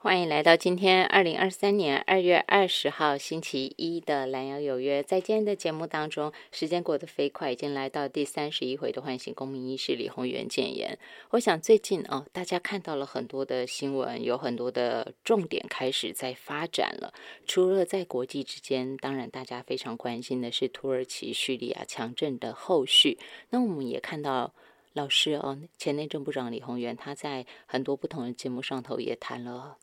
[0.00, 5.02] 欢迎来到今天二零二三年二月二十号星期一的蓝瑶有约。
[5.02, 10.96] 在今天的节目当中，时间过得飞快，已经来到第三十一回的唤醒公民医师李宏源谏言。
[11.30, 17.12] 我想最近哦，大家看到了很多的新闻，有很多的重点开始在发展了。
[17.44, 23.18] 除了在国际之间，当然大家非常关心的是土耳其叙利亚强震的后续。
[23.50, 24.54] 那我们也看到。
[24.94, 29.76] 老师哦，前内政部长李宏源他在很多不同的节目上头也谈了，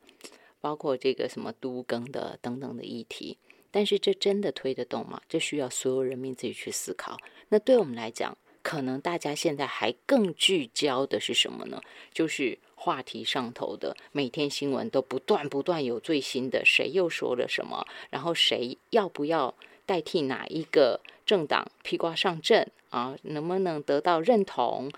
[0.66, 3.38] 包括这个什么都更的等等的议题。
[3.70, 5.22] 但是这真的推得动吗？
[5.30, 7.16] 这需要所有人民自己去思考。
[7.50, 11.80] 那对我们来讲，可能大家现在还更聚焦的是什么呢？
[12.12, 19.54] 就是话题上头的，每天新闻都不断不断有最新的，谁又说了什么，然后谁要不要
[19.86, 22.72] 代替哪一个政党披挂上阵？
[22.90, 24.90] 啊，能不能得到认同？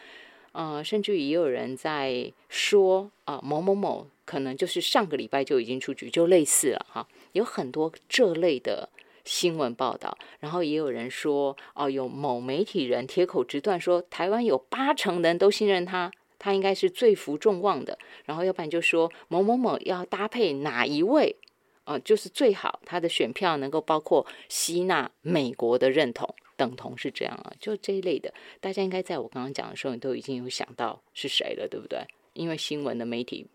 [0.51, 7.07] 呃，甚至于也有人在说啊，某某某可能就是上个礼拜就已经出局，就类似了哈。
[7.31, 8.89] 有很多这类的
[9.23, 17.97] 新闻报道，然后也有人说，哦，有某媒体人铁口直断说，台湾有八成人都信任他，他应该是最服众望的。
[18.25, 21.37] 然后要不然就说某某某要搭配哪一位，
[21.85, 26.35] 呃，就是最好他的选票能够包括吸纳美国的认同。
[26.57, 31.99] 等同是这样啊，就这一类的，大家应该在我刚刚讲的时候，你都已经有想到是谁了，对不对？
[32.33, 33.45] 因为新闻的媒体，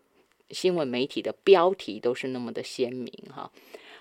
[0.53, 3.51] 新闻媒体的标题都是那么的鲜明哈。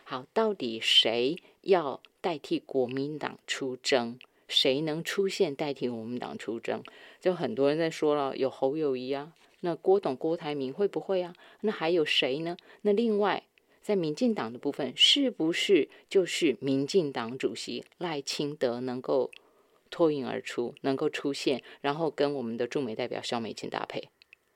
[0.04, 4.18] 好，到底谁要代替国民党出征？
[4.46, 6.82] 谁能出现代替国民党出征？
[7.20, 11.34] 就很多人在说了，有侯友谊啊，那郭董郭台铭会不会啊？
[11.62, 12.56] 那还有谁呢？
[12.82, 13.42] 那另外。
[13.82, 19.28] 在民进党的部分，是不是就是民进党主席赖清德能够
[19.90, 24.08] 脱颖而出，能够出现，然后跟我们的驻美代表肖美琴搭配，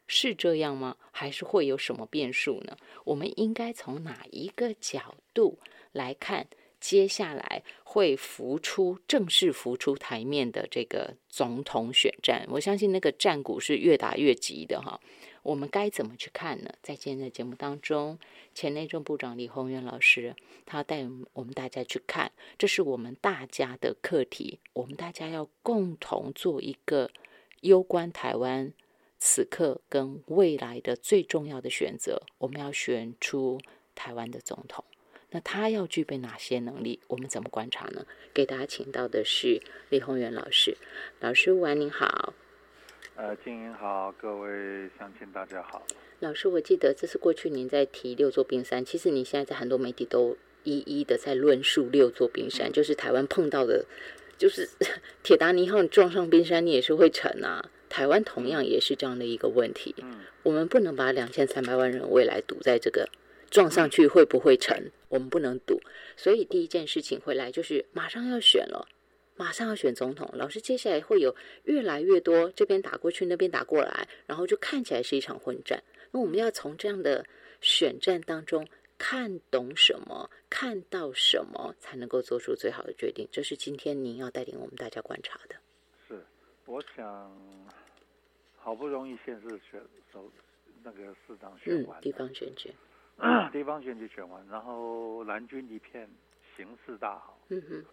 [0.06, 0.96] 是这样吗？
[1.10, 2.76] 还是会有什么变数呢？
[3.04, 5.58] 我们应该从哪一个角度
[5.92, 6.46] 来看
[6.78, 12.46] 接下来会浮出正式浮出台面的这个总统选战？
[12.50, 15.00] 我相信那个战鼓是越打越急的哈。
[15.42, 16.70] 我们该怎么去看呢？
[16.83, 18.18] 在今天的节目当中，
[18.52, 20.34] 前内政部长李宏源老师，
[20.64, 27.11] 他带我们大家去看，这是我们大家的课题，我们大家要共同做一个
[27.61, 28.72] 攸关台湾
[29.18, 32.22] 此刻跟未来的最重要的选择。
[32.38, 33.60] 我们要选出
[33.94, 34.84] 台湾的总统，
[35.30, 37.00] 那他要具备哪些能力？
[37.08, 38.06] 我们怎么观察呢？
[38.34, 40.77] 给大家请到的是李宏源老师，
[41.20, 42.34] 老师晚您好。
[43.14, 45.86] 呃，经营好，各位乡亲大家好。
[46.20, 53.86] 老师，我记得这是过去您在提六座冰山，其实你现在在很多媒体都一一的在论述六座冰山，就是台湾碰到的，
[54.36, 54.68] 就是
[55.22, 57.70] 铁达尼号撞上冰山，你也是会沉啊。
[57.89, 59.95] 台湾同样也是这样的一个问题。
[59.98, 63.08] 嗯，我们不能把两千三百万人未来赌在这个
[63.51, 65.80] 撞上去会不会成，我们不能赌。
[66.17, 68.89] 所以第一件事情回来就是马上要选了。
[69.39, 75.83] 马上要选总统，老师接下来会有越来越多这边打过去，那边打过来，然后就看起来是一场混战。
[76.11, 77.23] 那我们要从这样的
[77.61, 83.29] 选战当中看懂什么，看到什么，才能够做出最好的决定？
[83.30, 85.57] 这是今天您要带领我们大家观察的。
[86.66, 87.30] 是，我想
[88.58, 89.80] 好不容易现市选
[90.12, 90.30] 首
[90.82, 92.74] 那个市长选完，地方选举，
[93.52, 96.08] 地方选举选完，然后蓝军一片
[96.56, 97.38] 形势大好。
[97.48, 97.84] 嗯哼。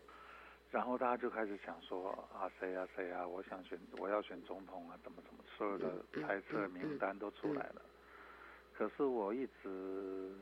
[0.72, 7.82] 然后大家就开始想说啊谁啊谁啊，我想选我要选总统啊，怎么怎么，所有的猜测名单都出来了。
[8.74, 10.34] 可是我一直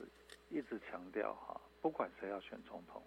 [0.50, 3.04] 一直强调哈，不管谁要选总统，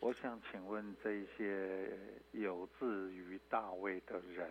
[0.00, 1.90] 我想请问这些
[2.32, 4.50] 有志于大位的人，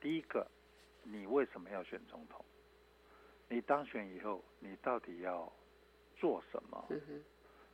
[0.00, 0.44] 第一个，
[1.04, 2.44] 你为什么要选总统？
[3.48, 5.50] 你当选以后，你到底要
[6.16, 6.84] 做什么？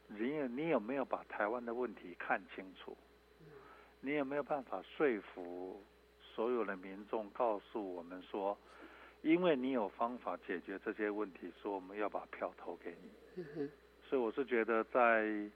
[0.06, 2.94] 你有你有没有把台湾的问题看清楚？
[4.02, 5.82] 你有没有办法说服
[6.20, 8.58] 所有的民众，告诉我们说，
[9.22, 13.42] 因为你有方法解决这些问题，说我们要把票投给你。
[14.02, 15.50] 所以我是觉得，在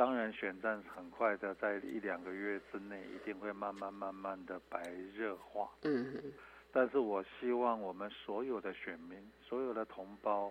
[0.00, 5.68] 当然选战很快的，在一两个月之内，一定会慢慢慢慢的白热化。
[5.82, 6.32] 嗯
[6.72, 10.50] 但是我希望我们所有的选民、所有的同胞，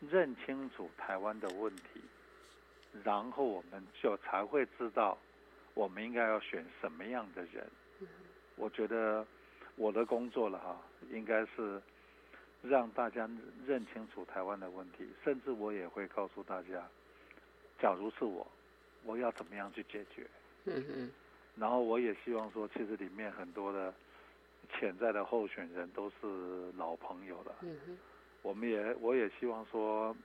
[0.00, 2.00] 认清楚台湾的问题，
[3.04, 5.16] 然后我们就才会知道。
[5.74, 7.64] 我们应该要选什么样的人？
[8.56, 9.24] 我觉得
[9.76, 10.76] 我的工作了哈，
[11.12, 11.80] 应该是
[12.60, 13.30] 让大家
[13.64, 16.84] 认清楚台湾的问题，甚至我也会告诉大家，
[17.78, 18.44] 假如是我，
[19.04, 20.26] 我要怎么样去解决？
[20.64, 21.10] 嗯嗯。
[21.56, 23.92] 然后我也希望说，其实里面很多的
[24.72, 27.54] 潜在的候选人都是老朋友了。
[27.62, 27.98] 嗯
[28.42, 30.16] 我们也我也希望说，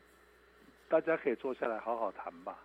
[0.87, 2.57] 大家可以坐下来好好谈吧。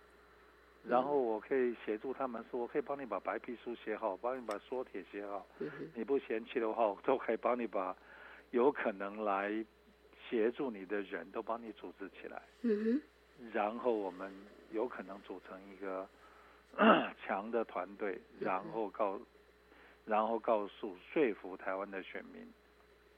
[0.87, 5.45] 然后我可以协助他们，说我可以帮你把白皮书写好，帮你把缩帖写好。
[5.93, 7.95] 你不嫌弃的话，我都可以帮你把
[8.51, 9.51] 有可能来
[10.29, 12.41] 协助你的人都帮你组织起来。
[12.61, 13.01] 嗯哼
[13.51, 14.33] 然后我们
[14.71, 16.07] 有可能组成一个
[17.25, 19.19] 强的团队，然后告，
[20.05, 22.51] 然后告诉说服台湾的选民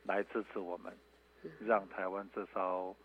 [0.04, 0.96] 来支持我们，
[1.60, 2.96] 让台湾这艘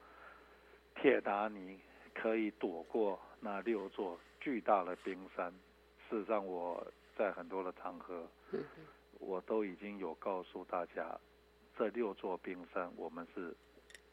[0.97, 1.79] 铁达尼
[2.15, 4.19] 可以躲过那六座。
[4.41, 5.53] 巨大的冰山，
[6.09, 6.87] 事实上我
[7.17, 8.25] 在很多的场合，
[9.19, 11.19] 我都已经有告诉大家，
[11.77, 13.53] 这六座冰山我们是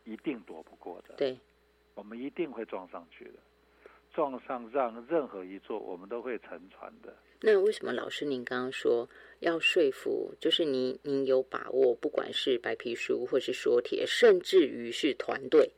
[0.03, 1.13] 一定躲不过的。
[1.15, 1.39] 对，
[1.93, 3.33] 我们一定会撞上去的，
[4.15, 7.13] 撞上让任何一座我们都会沉船的。
[7.41, 9.07] 那为什么老师您刚刚说
[9.41, 15.69] 要说服，就是您您有把握，不管是白皮书或是说帖，甚至于是团队，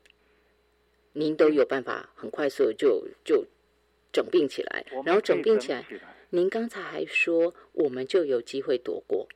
[1.13, 3.45] 您都有办法很快速就就。
[4.09, 5.85] 整并起来，然后整并起来。
[6.31, 9.27] 您刚才还说，我们就有机会躲过。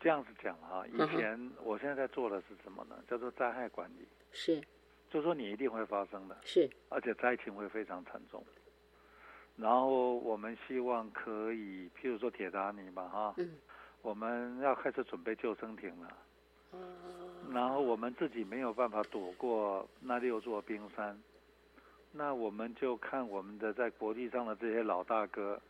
[0.00, 2.96] 这样子讲哈，以前我现在在做的是什么呢？
[3.10, 4.06] 叫做灾害管理。
[4.32, 4.62] 是。
[5.10, 6.36] 就说你一定会发生的。
[6.42, 6.68] 是。
[6.88, 8.44] 而且灾情会非常惨重。
[9.56, 13.34] 然后我们希望可以，譬如说铁达尼吧，哈。
[13.38, 13.56] 嗯。
[14.02, 16.16] 我们要开始准备救生艇了。
[16.72, 16.78] 哦。
[17.52, 21.18] 然后我们自己没有办法躲过那六座冰山。
[22.12, 25.60] 那我们就看我们的在国际上的这些老大哥，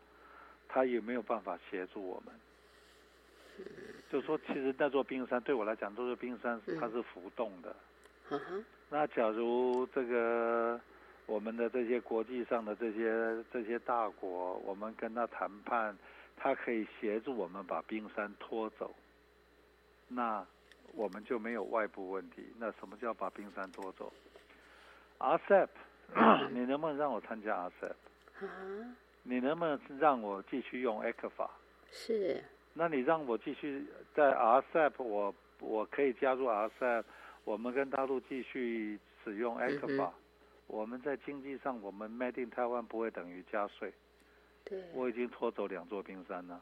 [0.69, 2.35] 他有没有办法协助我们？
[4.11, 7.75] 就说其实那座冰山对我来讲，这座冰山它是浮动的。
[8.89, 10.81] 那假如这个
[11.27, 15.97] 我们的这些国际上的这些这些大国，我们跟他谈判，
[16.37, 18.95] 他可以协助我们把冰山拖走，
[20.09, 20.47] 那
[20.95, 22.47] 我们就没有外部问题。
[22.59, 24.13] 那什么叫把冰山拖走
[25.19, 25.69] ？RCEP。
[26.53, 27.93] 你能不能让我参加 RCEP？
[29.25, 31.51] 你能不能让我继续用 a c 法？
[31.91, 32.41] 是。
[32.75, 33.85] 那你让我继续
[34.15, 37.03] 在 RCEP，我我可以加入 RCEP，
[37.47, 40.13] 我们跟大陆继续使用 a c 法。
[40.67, 43.95] 我们在经济上，我们 Made in Taiwan 不会等于加税。
[44.65, 44.83] 对。
[44.93, 46.61] 我已经拖走两座冰山了。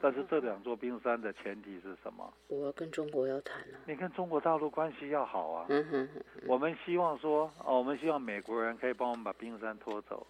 [0.00, 2.32] 但是这两座冰山的前提是什么？
[2.48, 3.78] 我要跟中国要谈了。
[3.86, 5.66] 你跟中国大陆关系要好啊。
[5.68, 6.22] 嗯哼哼。
[6.46, 10.26] 我们希望说，哦，我们希望美国人可以帮我们把冰山拖走，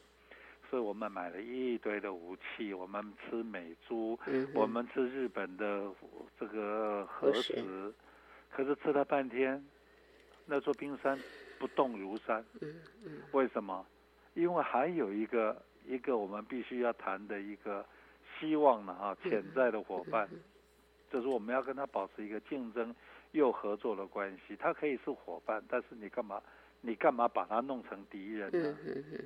[0.68, 4.18] 所以我们买了一堆的武器，我们吃美猪，
[4.52, 5.84] 我们吃日本的
[6.40, 7.92] 这个核食，
[8.54, 9.64] 可是吃了半天，
[10.46, 11.18] 那座冰山
[11.58, 12.44] 不动如山。
[12.60, 12.74] 嗯
[13.04, 13.22] 嗯。
[13.32, 13.84] 为什么？
[14.34, 17.84] 因为还有一个一个我们必须要谈的一个。
[18.40, 20.28] 希望呢啊，潜在的伙伴，
[21.08, 22.92] 就是我们要跟他保持一个竞争
[23.30, 24.56] 又合作的关系。
[24.56, 26.42] 他可以是伙伴，但是你干嘛？
[26.80, 28.76] 你干嘛把他弄成敌人呢？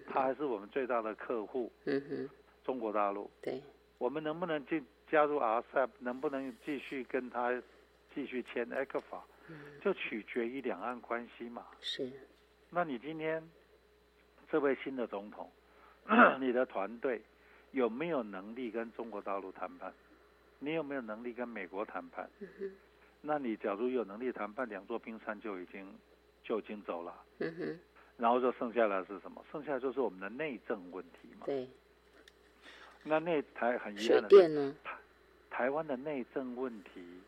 [0.07, 1.73] 他还是我们最大的客户。
[2.63, 3.31] 中国大陆。
[3.41, 3.63] 对。
[3.97, 5.89] 我们能不能进加入 RCEP？
[6.01, 7.51] 能不能继续跟他
[8.19, 9.21] 继续签 ECFA？
[9.81, 11.65] 就取决于两岸关系嘛。
[11.81, 12.11] 是。
[12.69, 13.41] 那你今天
[14.51, 15.49] 这位新的总统，
[16.41, 17.23] 你的团队？
[17.71, 19.93] 有没有能力跟中国大陆谈判？
[20.59, 22.29] 你有没有能力跟美国谈判？
[23.21, 25.87] 那你假如有能力谈判，两座冰山就已经
[26.43, 27.15] 就已经走了。
[28.17, 29.45] 然后就剩下来是什么？
[29.53, 31.47] 剩下来就是我们的内政问题嘛。
[31.47, 31.69] 对。
[33.05, 34.97] 那内台很遗憾的是，台
[35.51, 37.21] 台湾的内政问题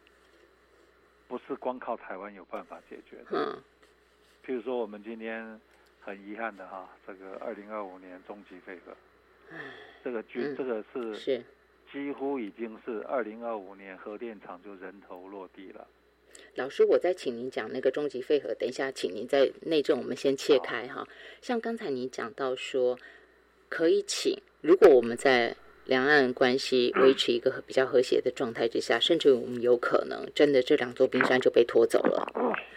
[1.30, 3.26] 不是光靠台湾有办法解决的。
[3.30, 3.62] 嗯。
[4.44, 5.60] 譬如说，我们今天
[6.00, 8.92] 很遗憾的哈，这个二零二五年终极废核。
[10.02, 11.44] 这个军，这个是是，
[11.92, 15.86] 几乎已经是二零二五年核电厂就人头落地了。
[16.56, 21.06] 老师，我再请您讲那个终极废核，等一下，请您在内政我们先切开哈。
[21.40, 22.98] 像刚才您讲到说，
[23.68, 25.54] 可以请，如果我们在
[25.90, 32.32] 两岸关系维持一个比较和谐的状态之下，甚至我们有可能真的这两座冰山就被拖走了。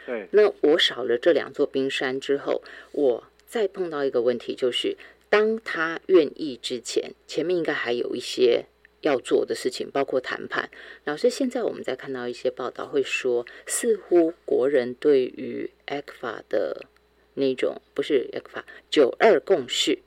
[0.05, 0.27] 对。
[0.31, 4.97] 那我少了这两座冰山之后，我再碰到一个问题就是。
[5.29, 8.65] 当他愿意之前，前面应该还有一些
[9.01, 10.69] 要做的事情，包括谈判。
[11.05, 16.85] 老师，现在我们在看到一些报道，会说似乎国人对于 ECFA 的
[17.33, 19.97] 那种不是 ECFA 九二共识，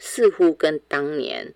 [0.00, 1.54] 似乎跟当年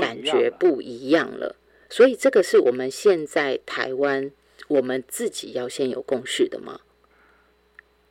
[0.00, 1.56] 感觉不一样了。
[1.88, 4.30] 所以这个是我们现在台湾
[4.68, 6.80] 我们自己要先有共识的吗？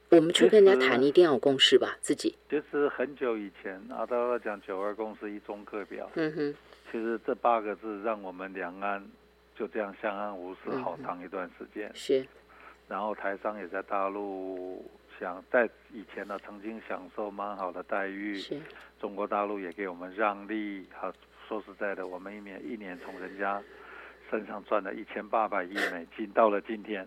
[0.09, 1.97] 我们去跟人家谈，一定要有共识吧？
[2.01, 6.09] 自己其实很久以前，阿道讲九二共识一中课表。
[6.15, 6.55] 嗯哼。
[6.91, 9.07] 其实这八个字让我们两岸
[9.55, 11.91] 就这样相安无事好长一段时间。
[11.93, 12.25] 是。
[12.87, 14.83] 然后台商也在大陆
[15.19, 18.59] 想在以前呢曾经享受蛮好的待遇，是
[18.99, 20.87] 中国大陆也给我们让利。
[20.91, 21.13] 好，
[21.49, 23.59] 说实在的，我们一年一年从人家
[24.29, 27.05] 身上赚了一千八百亿美金，到了今天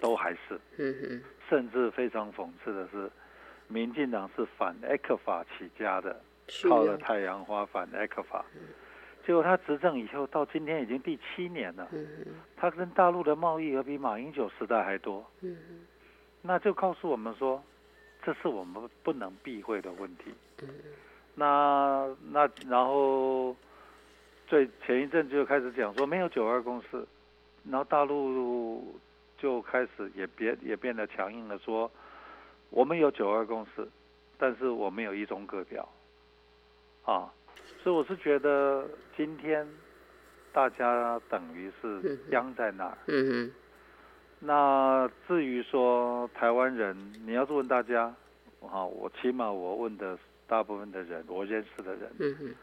[0.00, 3.08] 都还是，嗯哼，甚至非常讽刺的是，
[3.68, 6.20] 民进党是反埃克法起家的，
[6.68, 8.44] 靠了太阳花反埃克法。
[9.24, 11.88] 结果他执政以后，到今天已经第七年了。
[12.56, 15.24] 他跟大陆的贸易额比马英九时代还多。
[16.42, 17.62] 那就告诉我们说，
[18.24, 20.34] 这是我们不能避讳的问题。
[21.40, 23.56] 那那然后，
[24.46, 27.02] 最前一阵就开始讲说没有九二共识，
[27.64, 28.94] 然后大陆
[29.38, 31.90] 就开始也变也变得强硬的说，
[32.68, 33.88] 我们有九二共识，
[34.36, 35.88] 但是我们有一中各表，
[37.06, 37.32] 啊。
[37.82, 39.66] 所以我是觉得今天
[40.52, 42.98] 大家等于是僵在那儿。
[43.06, 43.54] 嗯嗯。
[44.40, 46.94] 那至于说台湾人，
[47.24, 48.14] 你要是问大家，
[48.60, 50.18] 啊，我起码我问的
[50.50, 52.54] 大部分的人，我认识的人，嗯哼，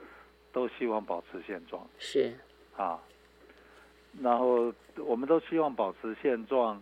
[0.51, 1.87] 都希望保持现状。
[1.97, 2.33] 是。
[2.75, 3.01] 啊。
[4.21, 6.81] 然后我们都希望保持现状，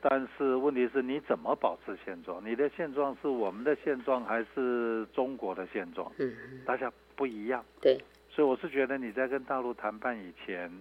[0.00, 2.44] 但是问题是你怎么保持现状？
[2.44, 6.12] 你的现状是我们的现状，还是中国的现状？
[6.18, 6.34] 嗯
[6.66, 6.92] 大家。
[7.14, 10.72] 不一样，对，所以我是觉得你在跟大陆谈判以前，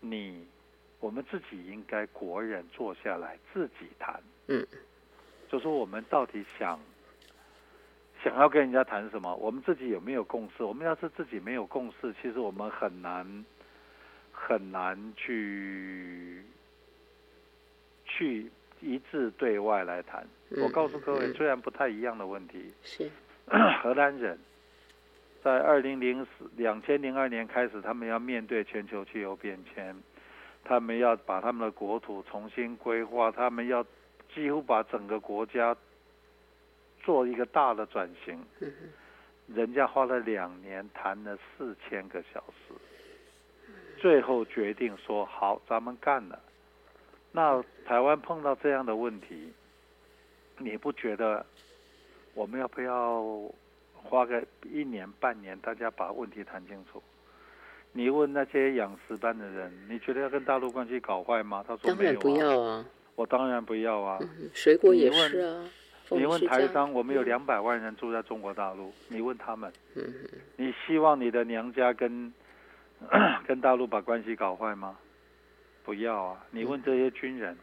[0.00, 0.46] 你
[1.00, 4.64] 我们自己应该国人坐下来自己谈，嗯，
[5.48, 6.78] 就说我们到底想
[8.26, 10.64] 想要跟人家谈什么，我们自己有没有共识？
[10.64, 13.44] 我们要是自己没有共识，其实我们很难
[14.32, 16.42] 很难去
[18.04, 20.26] 去一致对外来谈。
[20.60, 23.08] 我告诉各位，虽然不太一样的问题，是
[23.80, 24.36] 荷兰人。
[25.44, 29.94] 在二零零四两千零二年开始，他们要面对全球气候变迁，
[30.64, 33.86] 他们要把他们的国土重新规划，他们要
[34.34, 35.76] 几乎把整个国家
[37.06, 38.44] 做一个大的转型。
[39.46, 42.74] 人家花了两年，谈了四千个小时，
[43.96, 46.38] 最后决定说好，咱们干了。
[47.30, 49.52] 那台湾碰到这样的问题，
[50.58, 51.46] 你不觉得
[52.34, 53.24] 我们要不要？
[54.08, 57.02] 花个一年半年，大家把问题谈清楚。
[57.90, 61.64] 你问那些养石斑的人，你觉得要跟大陆关系搞坏吗？
[61.66, 62.20] 他说没有啊。
[62.20, 62.86] 不要啊。
[63.16, 64.20] 我当然不要啊。
[64.54, 65.68] 水果也是啊。
[66.10, 69.72] 你问台商，我们有两百万人住在中国大陆，你问他们，
[70.56, 72.32] 你希望你的娘家跟
[73.46, 74.96] 跟大陆把关系搞坏吗？
[75.84, 76.46] 不要啊。
[76.50, 77.56] 你问这些军人，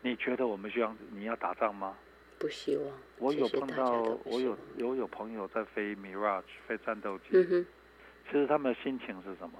[0.00, 1.96] 你觉得我们需要你要打仗吗？
[2.38, 2.86] 不希望。
[3.18, 7.24] 我有碰到，我有有有朋友在飞 Mirage 飞战斗机。
[7.32, 7.66] 嗯。
[8.26, 9.52] 其实他们的心情是什么？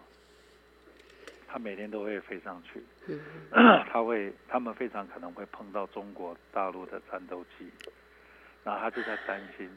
[1.47, 2.83] 他每天都会飞上去。
[3.09, 3.21] 嗯。
[3.91, 7.71] 他会，他们非常可能会碰到中国大陆的战斗机，
[8.65, 9.69] 然后他就在担心，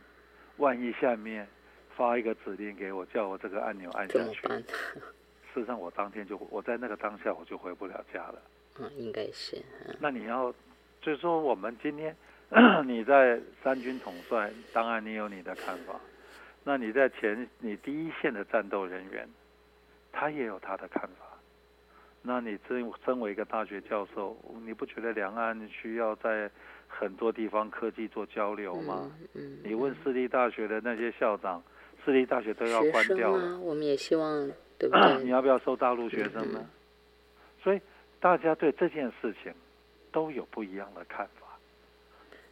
[0.58, 1.48] 万一下面
[1.96, 4.48] 发一个指令给我，叫我这个按钮按下去。
[4.48, 8.42] 事实上，我当天就我在那个当下我就回不了家了。
[8.80, 9.62] 嗯，应该是。
[10.00, 10.54] 那你要，
[11.02, 12.16] 就是说我们今天。
[12.86, 16.00] 你在三军统帅，当然你有你的看法。
[16.64, 19.28] 那你在前，你第一线的战斗人员，
[20.12, 21.26] 他也有他的看法。
[22.22, 26.50] 那你身身为一个大学教授，你不觉得两岸需要在
[26.98, 29.12] 很多地方科技做交流嘛？
[29.34, 29.60] 嗯。
[29.64, 31.62] 你问私立大学的那些校长，
[32.04, 33.60] 私立大学都要关掉了。
[33.60, 34.50] 我们也希望，
[34.80, 35.18] 对不对？
[35.24, 36.66] 你要不要收大陆学生呢？
[37.64, 37.82] 所以
[38.20, 39.52] 大家对这件事情
[40.12, 41.42] 都有不一样的看法。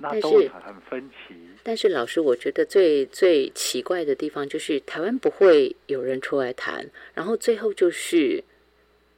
[0.01, 1.35] 但是很分歧。
[1.63, 8.43] 但是老师，我觉得最最奇怪的地方就是台湾不会有人出来谈，然后最后就是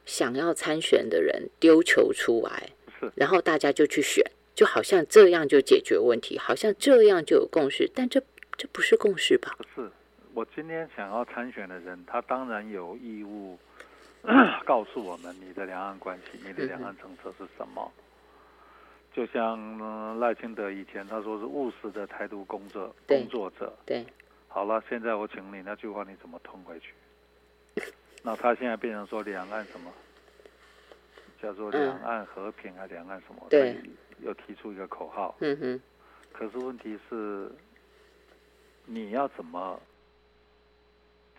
[0.04, 4.24] 想要参选的人丢球出来，是，然后大家就去选，
[4.56, 8.20] 就好像这样就解决问题，好像这样就有共识，但这
[8.56, 9.54] 这不是共识吧？
[9.58, 9.90] 不是，
[10.32, 13.58] 我今天想要参选的人，他当然有义务
[14.64, 17.92] 告诉我们你的两岸关系，你的两岸政策是什么。
[19.12, 24.04] 就像赖清德以前他说是务实的台独工作工作者，对，
[24.48, 26.94] 好了，现在我请你那句话你怎么吞回去？
[28.22, 29.92] 那他现在变成说两岸什么？
[31.42, 33.46] 叫做两岸和平啊，两岸什么？
[33.50, 33.76] 对，
[34.20, 35.34] 又提出一个口号。
[35.40, 35.80] 嗯哼。
[36.32, 37.50] 可是问题是，
[38.84, 39.80] 你要怎么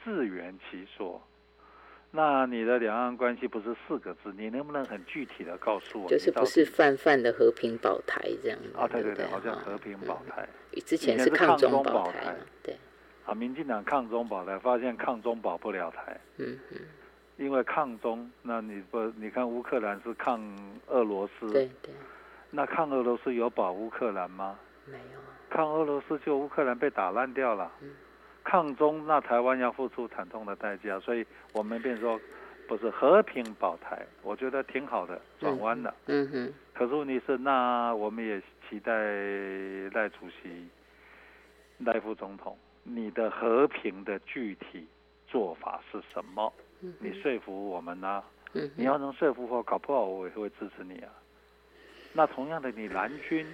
[0.04, 1.22] 自圆其说？
[2.10, 4.34] 那你的两岸关系不是四个字？
[4.38, 6.10] 你能不能很具体的告诉我？
[6.10, 8.88] 就是不是泛泛的和平保台这样啊？
[8.88, 10.48] 对对对，好像和平保台。
[10.86, 12.76] 之前是抗中保台，对。
[13.26, 16.20] 啊，民进党抗中保台，发现抗中保不了台。
[16.38, 16.80] 嗯嗯。
[17.36, 19.00] 因为抗中，那你不？
[19.18, 20.42] 你看乌克兰是抗
[20.88, 21.52] 俄罗斯。
[21.52, 21.94] 对对。
[22.58, 24.58] 那抗俄罗斯有保乌克兰吗？
[24.88, 25.20] 没有。
[25.48, 27.72] 抗俄罗斯就乌克兰被打烂掉了。
[28.44, 31.24] 抗中那台湾要付出惨痛的代价，所以
[31.54, 32.20] 我们便说
[32.68, 35.94] 不是和平保台，我觉得挺好的，转弯了。
[36.08, 36.54] 嗯哼。
[36.74, 38.92] 可是问题是，那我们也期待
[39.94, 40.68] 赖主席、
[41.78, 44.88] 赖副总统，你的和平的具体
[45.28, 46.52] 做法是什么？
[46.98, 48.24] 你说服我们呢？
[48.76, 51.12] 你要能说服我，搞不好我也会支持你啊。
[52.18, 53.46] 那同样的，你蓝军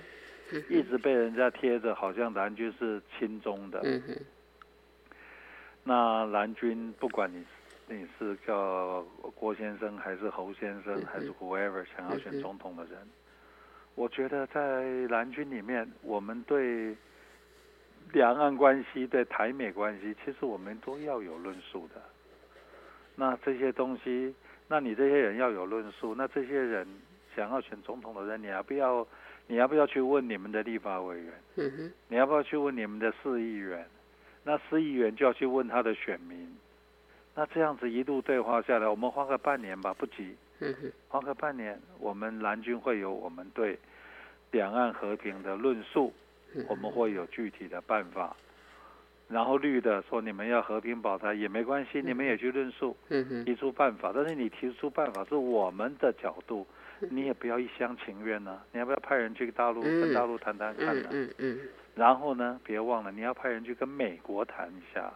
[0.69, 3.83] 一直被人家贴着，好像蓝军是亲中的。
[5.83, 7.45] 那蓝军不管你
[7.89, 9.05] 你是叫
[9.35, 12.97] 郭先生还是侯先生还是 whoever 想要选总统的人，
[13.95, 16.95] 我觉得在蓝军里面，我们对
[18.13, 22.01] 两岸关系、对台美关系，其实我们都要有论述的。
[23.13, 24.33] 那这些东西，
[24.69, 26.87] 那你这些人要有论述，那这些人
[27.35, 29.05] 想要选总统的人，你要不要？
[29.45, 31.33] 你要不要去问你们的立法委员？
[31.55, 31.91] 嗯哼。
[32.07, 33.85] 你要不要去问你们的市议员？
[34.45, 36.57] 那市议员就要去问他的选民，
[37.35, 40.35] 那这样子一路对话下来，我们花个半年吧，不急，
[41.09, 43.77] 花个半年，我们蓝军会有我们对
[44.51, 46.13] 两岸和平的论述，
[46.69, 48.35] 我们会有具体的办法，
[49.27, 52.95] 然后绿的说你们要和平保台也没关系，你们也去论述，
[53.43, 56.65] 提出办法，但是你提出办法是我们的角度，
[57.11, 61.09] 你也不要一厢情愿呢，你要不要派人去大陆跟大陆谈谈看呢？
[61.11, 61.59] 嗯嗯。
[61.95, 62.59] 然后呢？
[62.63, 65.13] 别忘了，你要派人去跟美国谈一下。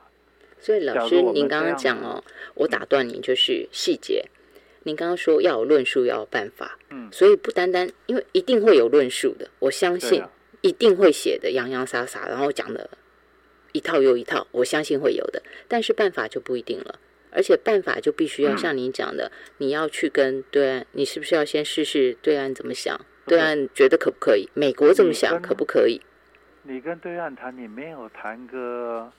[0.60, 4.26] 所以老师，您刚刚讲哦，我打断您，就是细节。
[4.84, 6.78] 您刚刚说要有论述，要有办法。
[6.90, 7.10] 嗯。
[7.12, 10.24] 所以不单单，因为一定会有论述的，我相信
[10.62, 12.90] 一定会写的洋洋洒洒，然后讲的
[13.72, 15.42] 一套又一套，我相信会有的。
[15.68, 17.00] 但是办法就不一定了，
[17.38, 23.00] 而且办法就必须要像您讲的，你要去跟对岸，你是不是要先试试对岸怎么想？
[23.28, 24.50] 对岸觉得可不可以？
[24.56, 26.02] 美国怎么想可不可以？
[26.64, 29.12] 你跟对岸谈，你没有谈个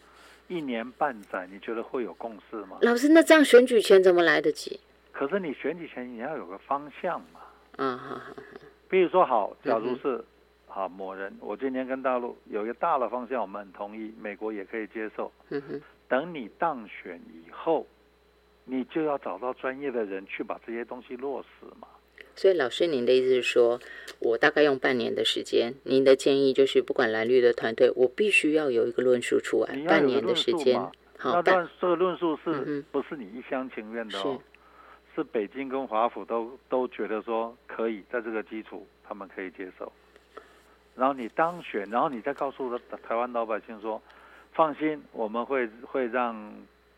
[0.49, 2.79] 一年半载，你觉得会有共识吗？
[2.83, 4.81] 老师，那这样选举前怎么来得及？
[5.13, 7.41] 可是你选举前你要有个方向嘛。
[7.77, 8.37] 嗯好好。
[8.89, 10.25] 比如说，好，假如是
[10.67, 15.31] 好某人，我今天跟大陆有一个大的方向，我们很同意，美国也可以接受。
[15.51, 15.81] 嗯哼。
[16.09, 17.87] 等你当选以后，
[18.69, 21.89] 你就要找到专业的人去把这些东西落实嘛。
[22.37, 23.81] 所以老师，您的意思是说，
[24.21, 25.75] 我大概用半年的时间。
[25.83, 29.75] 您的建议就是，不管蓝绿的团队，我必须要有一个论述出来。
[29.87, 30.79] 半年的时间，
[31.19, 34.39] 好，但这个论述是不是你一厢情愿的哦？
[35.17, 39.91] 是北京跟华府都都觉得说可以，在这个基础，他们可以接受。
[40.95, 44.01] 然后你当选，然后你再告诉台湾老百姓说，
[44.53, 46.37] 放心，我们会会让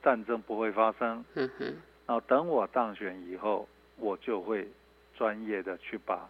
[0.02, 1.24] 战争不会发生。
[1.34, 1.66] 嗯哼。
[2.06, 4.68] 然后等我当选以后，我就会。
[5.16, 6.26] 专业的去把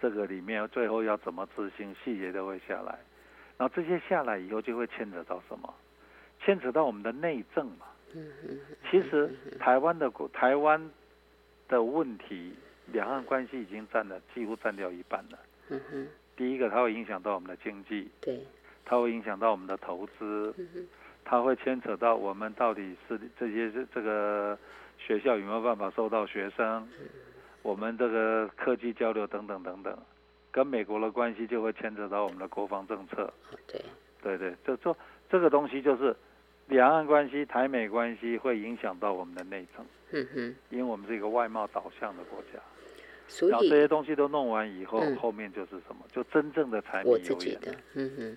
[0.00, 2.98] 这个里面最后要怎么执行，细节都会下来，
[3.58, 5.74] 然后这些下来以后就会牵扯到什么？
[6.40, 7.84] 牵扯到我们的内政嘛。
[8.90, 10.90] 其实台湾的台湾
[11.68, 12.54] 的问题，
[12.94, 15.38] 两岸关系已经占了几乎占掉一半了。
[16.34, 18.10] 第一个，它会影响到我们的经济。
[18.22, 18.40] 对。
[18.86, 20.54] 它会影响到我们的投资。
[21.24, 24.56] 它会牵扯到我们到底是这些这个
[24.98, 26.86] 学校有没有办法收到学生。
[27.62, 29.98] 我们这个科技交流等等等等，
[30.52, 33.32] 跟美国的关系就会牵扯到我们的国防政策。
[33.66, 33.82] 对，
[34.22, 34.94] 对对，就说
[35.30, 36.14] 这个东西就是
[36.66, 39.86] 两岸关系、台美关系会影响到我们的内政。
[40.12, 42.60] 嗯哼，因为我们是一个外贸导向的国家，
[43.26, 46.04] 所以这些东西都弄完以后，后面就是什么？
[46.12, 47.58] 就真正的柴米油盐。
[47.94, 48.36] 嗯哼。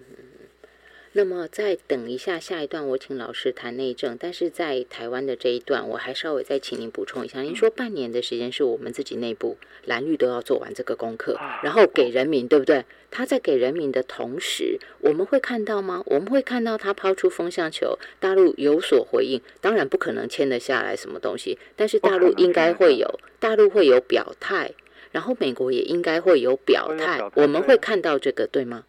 [1.17, 4.15] 那么再等一下，下一段我请老师谈内政。
[4.19, 7.41] 但是在台湾的这一段，我还稍微再请您补充一下。
[7.41, 12.85] 您说半年的时间是我们自己内部蓝绿都要做完这个功课，然后给人民，对不对？
[13.09, 16.03] 他在给人民的同时，我们会看到吗？
[16.05, 19.41] 我们会看到他抛出风向球，大陆有所回应。
[19.59, 24.71] 当然不可能签得下来什么东西，但是大陆应该会有，大陆会有表态，
[25.11, 27.19] 然后美国也应该会有表态。
[27.33, 28.83] 我们会看到这个，对吗？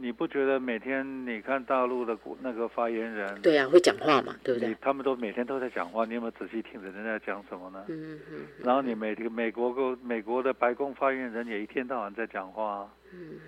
[0.00, 3.40] 你不觉得每天你看大陆的那个发言人？
[3.42, 4.76] 对呀，会讲话嘛，对不对？
[4.80, 7.84] 他们都每天都在讲话，你有没有仔细听着人家在讲什么呢？
[7.88, 8.46] 嗯嗯。
[8.62, 12.88] 然后你美美国个美国的白宫发言人也一天到晚在讲话。
[13.12, 13.40] 嗯。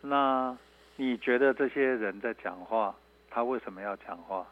[0.00, 0.56] 那
[0.96, 2.94] 你觉得这些人在讲话，
[3.30, 4.44] 他为什么要讲话？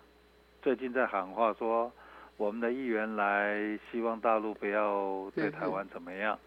[0.63, 1.91] 最近在喊话说，
[2.37, 6.39] 我们的议员来，希望大陆不要对台湾怎么样？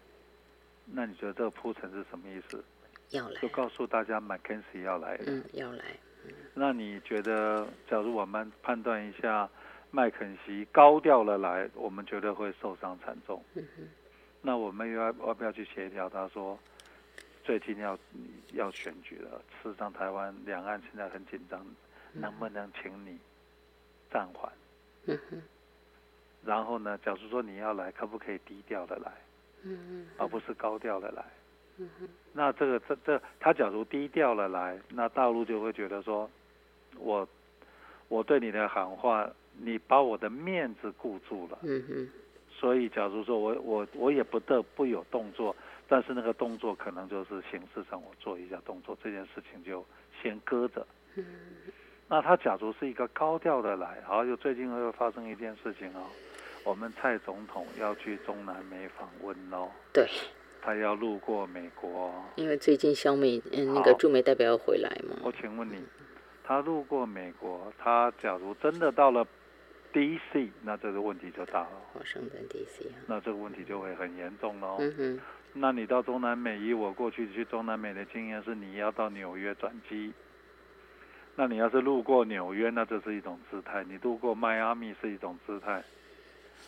[0.86, 2.64] 那你觉得这个铺陈是什么意思？
[3.10, 5.24] 要来，就告诉大家麦肯锡要来了。
[5.26, 5.84] 嗯，要来。
[6.54, 9.48] 那你觉得，假如我们判断一下
[9.90, 13.42] 麦肯锡高调了来，我们觉得会受伤惨重。
[13.54, 13.88] 嗯哼。
[14.40, 16.08] 那我们要要不要去协调？
[16.08, 16.58] 他说，
[17.42, 17.98] 最近要
[18.52, 21.64] 要选举了，事实上台湾两岸现在很紧张，
[22.12, 23.18] 能不能请你
[24.10, 24.52] 暂缓？
[25.06, 25.42] 嗯哼。
[26.44, 29.12] 然后呢，假如说你要来，可不可以低调的来？
[29.62, 30.06] 嗯嗯。
[30.18, 31.24] 而不是高调的来。
[31.78, 31.88] 嗯。
[32.32, 36.28] 那这个这这，他假如低调了来，那大陆就会觉得说，
[36.98, 37.28] 我
[38.08, 41.58] 我对你的喊话，你把我的面子顾住了。
[41.62, 42.08] 嗯哼。
[42.50, 45.54] 所以，假如说我我我也不得不有动作，
[45.88, 49.84] 但是那个动作可能就是形式上我做一下动作，这件事情就
[50.22, 50.86] 先搁着。
[51.16, 51.24] 嗯。
[52.08, 56.06] 那他假如是一个高调的来，好，就最近又发生一件事情哦，
[56.64, 59.70] 我们蔡总统要去中南美访问喽。
[59.92, 60.08] 对。
[60.64, 62.14] 他要路过美国。
[62.36, 65.16] 因为最近小美嗯那个驻美代表要回来嘛。
[65.22, 65.82] 我请问你，
[66.42, 69.26] 他路过美国，他假如真的到了。
[69.92, 70.50] D.C.
[70.62, 71.68] 那这个问题就大了。
[71.92, 72.86] 华盛顿 D.C.
[73.06, 74.74] 那这个问题就会很严重喽。
[74.80, 75.20] 嗯哼。
[75.52, 80.12] 那你到中南美，以我过去去中南美的经验是，你要到纽约转机。
[81.36, 85.80] 那你要是路过纽约，那这是一种姿态；你路过迈阿密是一种姿态。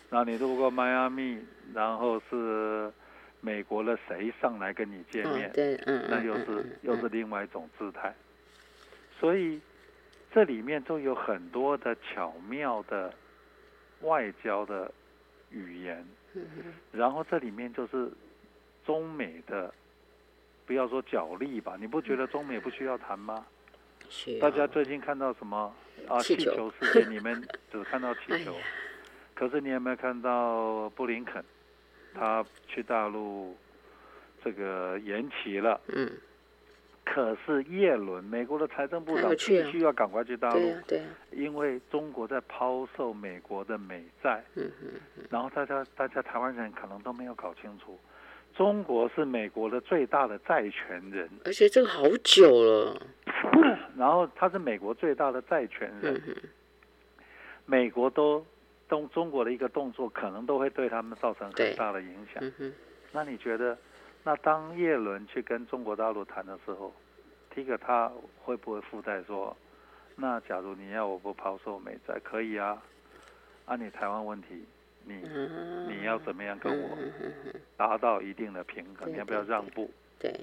[0.09, 1.37] 那你路过迈阿密，
[1.73, 2.89] 然后是
[3.41, 5.51] 美国的谁上来跟你见面？
[5.53, 8.13] 对，嗯那又是又是另外一种姿态。
[9.19, 9.59] 所以。
[10.29, 13.11] 这里面都有很多的巧妙的
[14.01, 14.91] 外交的
[15.49, 16.05] 语言，
[16.91, 18.11] 然后这里面就是
[18.85, 19.73] 中美的，
[20.67, 23.47] 不要说角力吧，你不觉得中美不需要谈吗？
[24.39, 25.73] 大家最近看到什么
[26.07, 26.19] 啊？
[26.19, 28.53] 气球事件，你们只看到气球，
[29.33, 31.43] 可是你有没有看到布林肯
[32.13, 33.55] 他去大陆
[34.43, 35.79] 这个延期了？
[35.87, 36.11] 嗯。
[37.09, 44.43] 可是叶伦，美国的财政部长必须要赶快去大陆，对，因为中国在抛售美国的美债。
[44.55, 44.69] 嗯
[45.29, 47.97] 然后大家大家台湾人可能都没有搞清楚，
[48.53, 53.01] 中国是美国的最大的债权人，而且这个好久了。
[53.97, 56.21] 然后他是美国最大的债权人，
[57.65, 58.45] 美国都
[58.87, 62.43] 动中国的一个动作，可能都会对他们造成很大的影响。
[62.59, 62.73] 嗯
[63.11, 63.77] 那你觉得？
[64.23, 66.93] 那当叶伦去跟中国大陆谈的时候，
[67.55, 68.11] 第一个他
[68.43, 69.55] 会不会附带说，
[70.17, 72.77] 那假如你要我不抛售美债，可以啊，
[73.67, 74.65] 按你台湾问题，
[75.05, 75.13] 你
[75.87, 76.89] 你要怎么样跟我
[77.77, 79.09] 达到一定的平衡？
[79.09, 79.89] 你要不要让步？
[80.19, 80.37] 对，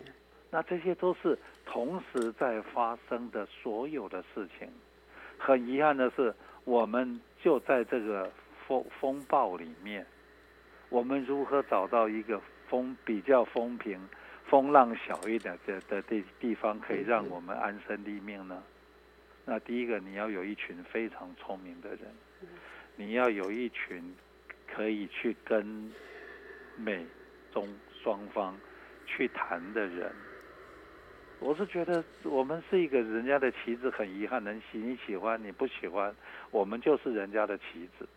[0.51, 4.67] 那这些都是同时在发生的所有的事情。
[5.37, 8.33] 很遗憾的是，我们就在这个
[8.67, 10.07] 风风暴里面，
[10.89, 12.41] 我们如何找到一个？
[12.67, 14.01] 风比较风平，
[14.47, 18.63] 风浪小一点的的地地方，可以让我们安身立命呢。
[19.45, 22.01] 那第一个，你要有一群非常聪明的人，
[22.97, 24.17] 你要有一群
[24.67, 25.93] 可以去跟
[26.79, 27.05] 美
[27.53, 27.69] 中
[28.03, 28.57] 双方
[29.07, 30.11] 去谈的人。
[31.45, 36.15] 我是觉得我们是一个人家的棋子，很遗憾，能喜你喜欢你不喜欢，
[36.51, 38.09] 我们就是人家的棋子。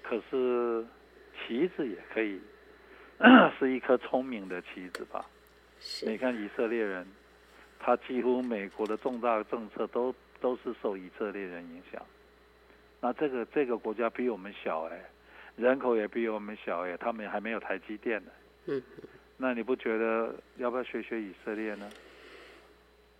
[0.00, 0.86] 可是
[1.34, 2.40] 棋子也可以。
[3.58, 5.26] 是一颗聪明的棋子吧？
[6.06, 7.06] 你看以色列人，
[7.78, 12.00] 他几乎美国的重大政策都都是受以色列人影响。
[12.98, 15.04] 那这个这个国家比我们小哎，
[15.56, 18.30] 人口也比我们小哎，他们还没有台积电呢。
[18.66, 18.82] 嗯。
[19.36, 21.90] 那你不觉得要不要学学以色列呢？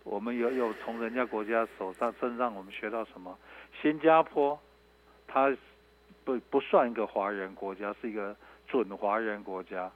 [0.03, 3.37] 我们有有从人家国家手上身上我们学到什么？
[3.81, 4.59] 新加坡，
[5.27, 5.55] 它
[6.23, 8.35] 不不算一个华人国家，是一个。
[8.67, 9.91] 准华人国家，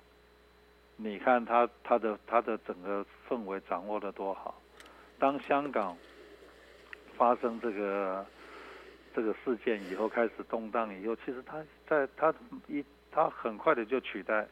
[0.98, 4.62] 你看它它的它的整个氛围掌握的多好。
[5.18, 5.96] 当香港
[7.16, 8.26] 发生这个
[9.16, 12.36] 这个事件以后，开始动荡以后，其实它在它
[12.68, 14.46] 一他很快的就取代，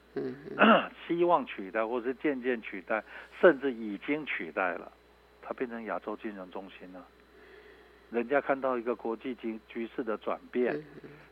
[1.06, 3.04] 希望取代，或者是渐渐取代，
[3.42, 4.90] 甚至已经取代了，
[5.44, 7.06] 他变成亚洲金融中心了。
[8.10, 10.82] 人家看到一个国际局局势的转变，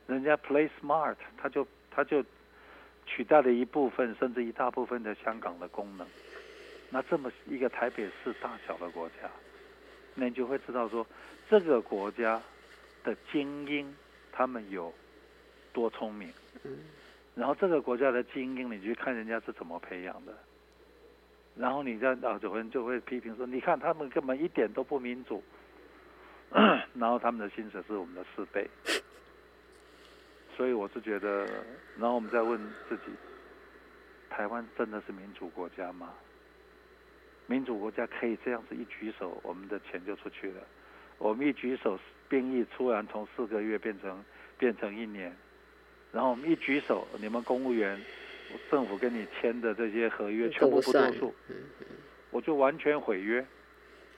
[0.05, 2.23] 人家 play smart，他就他就。
[3.07, 6.07] 取代了一部分甚至一大部分的香港的功能，
[6.91, 9.29] 那这么一个台北市大小的国家，
[10.13, 11.05] 那你就会知道说
[11.49, 12.41] 这个国家
[13.03, 13.93] 的精英
[14.31, 14.93] 他们有
[15.73, 16.31] 多聪明。
[16.63, 16.77] 嗯。
[17.35, 20.37] 然后这个国家的精英，你去看人家是怎么培养的。
[21.55, 25.43] 然后你在啊，有人就会批评说，你看他们根本一点都不民主，
[26.95, 28.69] 然后他们的薪水是我们的四倍。
[30.55, 31.45] 所以我是觉得，
[31.97, 33.03] 然后我们再问自己：
[34.29, 36.13] 台湾真的是民主国家吗？
[37.47, 40.61] 民主国家可以这样子一举手，我们的钱就出去了。
[41.17, 44.23] 我们一举手，兵役突然从四个月变成
[44.57, 45.35] 变成一年，
[46.11, 47.99] 然后我们一举手，你们公务员，
[48.69, 51.33] 政府跟你签的这些合约全部不作数。
[52.31, 53.45] 我就完全毁约。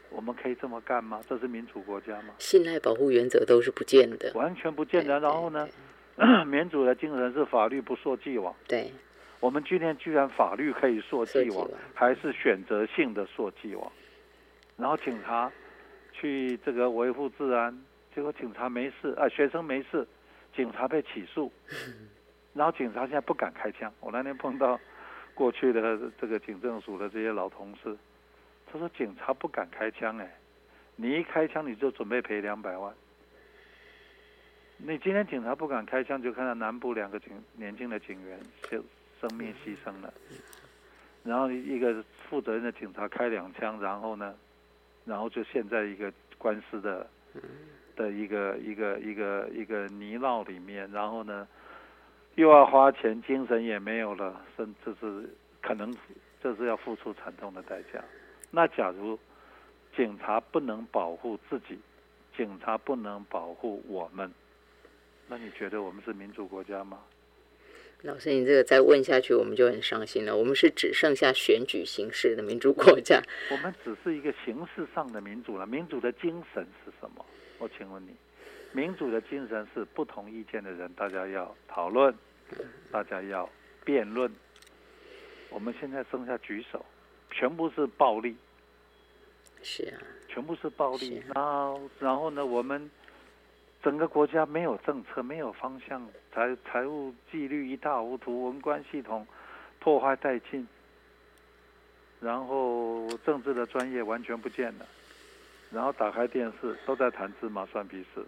[0.10, 1.20] 我们可以这么干吗？
[1.28, 2.36] 这是民主国家吗？
[2.38, 5.20] 信赖保护原则都是不见的，完全不见的。
[5.20, 5.68] 然后呢，
[6.46, 8.56] 民主的精神是法律不溯既往。
[8.68, 8.92] 对，
[9.40, 13.92] 我们今天居然法律可以溯既往，还是选择性的溯既往。
[14.78, 15.52] 然后警察
[16.12, 17.76] 去这个维护治安，
[18.14, 20.08] 结果警察没事啊，学生没事，
[20.56, 21.52] 警察被起诉。
[22.54, 23.92] 然后警察现在不敢开枪。
[24.00, 24.80] 我那天碰到
[25.34, 27.98] 过去的这个警政署的这些老同事。
[28.72, 30.36] 他说：“警察不敢开枪，哎，
[30.96, 32.92] 你一开枪你就准备赔两百万。
[34.78, 38.40] 你今天警察不敢开枪，就看到南部两个警年轻的警员
[38.72, 38.84] 就
[39.22, 40.12] 生命牺牲了。
[41.24, 44.36] 然后一个负责任的警察开两枪，然后呢，
[45.06, 47.08] 然后就陷在一个官司的
[47.96, 50.92] 的一个一个一个一个泥淖里面。
[50.92, 51.48] 然后呢，
[52.36, 55.30] 又要花钱，精神也没有了，甚至是
[55.62, 55.94] 可能
[56.42, 58.04] 这是要付出惨痛的代价。”
[58.50, 59.18] 那假如
[59.96, 61.78] 警察不能保护自己，
[62.36, 64.32] 警察不能保护我们，
[65.28, 67.00] 那你觉得我们是民主国家吗？
[68.02, 70.36] 老师，你这个再问下去，我们就很伤心了。
[70.36, 73.22] 我们是只剩下选举形式的民主国家。
[73.50, 75.66] 我们只是一个形式上的民主了。
[75.66, 77.26] 民主的精神是什么？
[77.60, 78.10] 我请问你，
[78.74, 82.14] 民主的精神是不同意见的人，大家要讨论，
[82.92, 83.50] 大家要
[83.86, 84.30] 辩论。
[85.50, 86.86] 我们现在剩下举手。
[87.36, 88.36] 全部是暴力，
[89.64, 91.20] 是啊，全部是暴力。
[91.34, 92.46] 然后，然后呢？
[92.46, 92.92] 我们
[93.82, 99.26] 整个国家没有政策，没有方向，财财务纪律一塌糊涂，文官系统
[99.80, 100.68] 破坏殆尽，
[102.22, 104.86] 然后政治的专业完全不见了。
[105.72, 108.24] 然后打开电视，都在谈芝麻蒜皮事。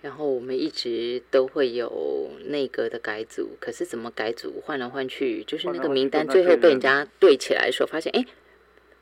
[0.00, 8.24] 然后我们一直都会有内阁的改组，可是怎么改组换来换去，就是那个名单最后被人家对起来的时候，发现哎，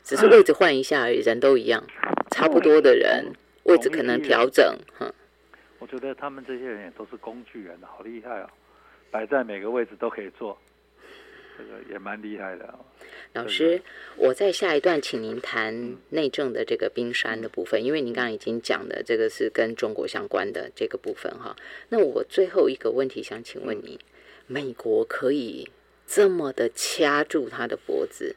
[0.02, 1.84] 只是位置换一下而已，人都一样，
[2.30, 3.32] 差不多的人，
[3.64, 4.64] 位置可能调整。
[4.98, 5.12] 哼，
[5.78, 8.48] 我觉得他们这些人也都是工具人，好厉害哦，
[9.10, 10.58] 摆在每个位置都可以做，
[11.58, 12.74] 这个也蛮厉害的。
[13.36, 13.82] 老师，
[14.16, 21.54] 我在下一段请您谈内政的这个冰山的部分，因为您刚刚已经讲的这个是跟中国相关的这个部分哈。
[21.90, 24.00] 那我最后一个问题想请问你，
[24.46, 25.70] 美国可以
[26.06, 28.34] 这么的掐住他的脖子，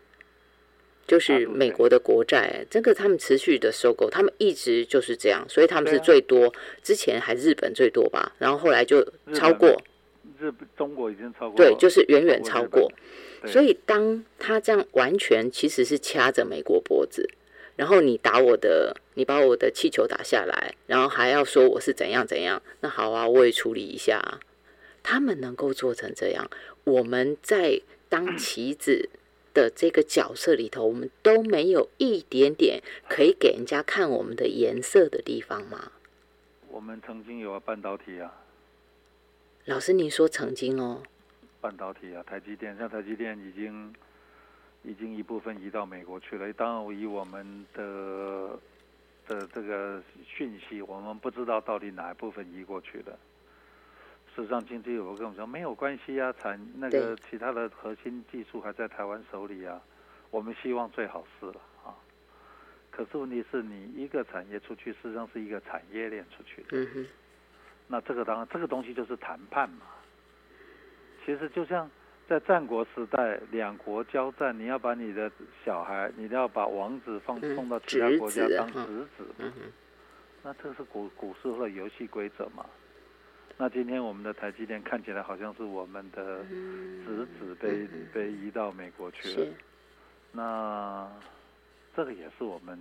[1.07, 9.01] 就是美国的国债，这个他们持续的收购，他们一直就是这样，所以他们是最多，之前还日本最多吧，然后后来就
[9.33, 9.81] 超过
[10.37, 12.91] 日中国已经超过，对，就是远远超过。
[13.45, 17.29] 所以，当他这样完全其实是掐着美国脖子，
[17.75, 24.39] 然后你打我的，你把我的气球打下来，然后还要说我是怎样怎样，那好啊，我也处理一下。
[25.01, 26.49] 他们能够做成这样，
[26.83, 29.09] 我们在当棋子
[29.53, 35.93] 的这个角色里头，我们都没有一点点可以给人家看我们的颜色的地方吗？
[36.69, 38.43] 我们曾经有半导体啊，
[39.65, 41.01] 老师，您说曾经哦。
[41.61, 43.93] 半导体啊，台积电像台积电已经
[44.83, 46.51] 已经一部分移到美国去了。
[46.53, 48.57] 当然，以我们的
[49.27, 53.17] 的这个讯息，我们不知道到底哪一部分移过去的。
[54.35, 59.81] 事实上，经济有跟我们说没有关系啊，产那个其他的核心技术还在台湾手里啊。
[60.31, 61.91] 我们希望最好是了啊。
[62.89, 67.05] 可是问题是你一个产业出去，事实上是一个产业链出去的。
[67.87, 69.87] 那这个当然，这个东西就是谈判嘛。
[71.29, 71.87] 其实就像
[72.27, 75.31] 在战国时代，两国交战，你要把你的
[75.63, 79.27] 小孩，你要把王子放送到其他国家当侄子，
[80.41, 82.65] 那这是古古时候的游戏规则嘛？
[83.59, 86.43] 那今天我们的台积电看起来好像是我们的
[87.05, 89.47] 侄子被被移到美国去了，
[90.31, 91.07] 那
[91.95, 92.75] 这个也是我们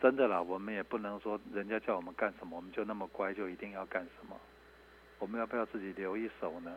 [0.00, 4.36] 真的啦，我们也不能说人家叫我们干什么，我们就那么乖就一定要干什么？
[5.18, 6.72] 我们要不要自己留一手呢？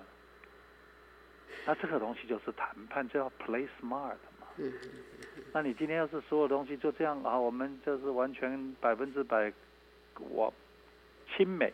[1.66, 4.48] 那这个东西就是谈判，就要 play smart 嘛。
[4.58, 4.72] 嗯
[5.52, 9.54] 那你今天要是所有东西就这样啊，我们就是完全百分之百
[10.18, 10.52] 我
[11.36, 11.72] 亲美，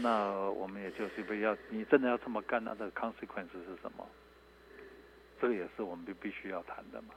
[0.00, 4.04] 那我们也就是不要你真的要这么干，那的 consequence 是什么？
[5.40, 7.14] 这个也是我们必必须要谈的嘛。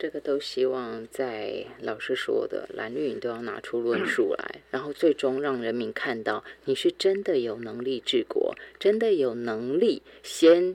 [0.00, 10.74] 这个都希望在老师说的蓝绿你都要拿出论述来，然后最终让人民看到你是真的有能力治国，真的有能力先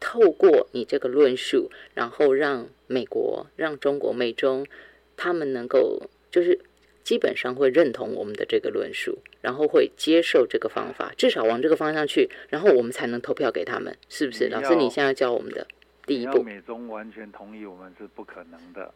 [0.00, 4.66] 透过你这个论述，然后让美国、让中国、美中
[5.16, 6.58] 他们能够就是
[7.04, 14.48] 基本上会认同我们的这个论述，然后会接受这个方法，至少往这个方向去，然后我们才能投票给他们，是不是？
[14.48, 15.64] 老师，你现在教我们的。
[16.06, 18.92] 第一步，美中完全同意我们是不可能的。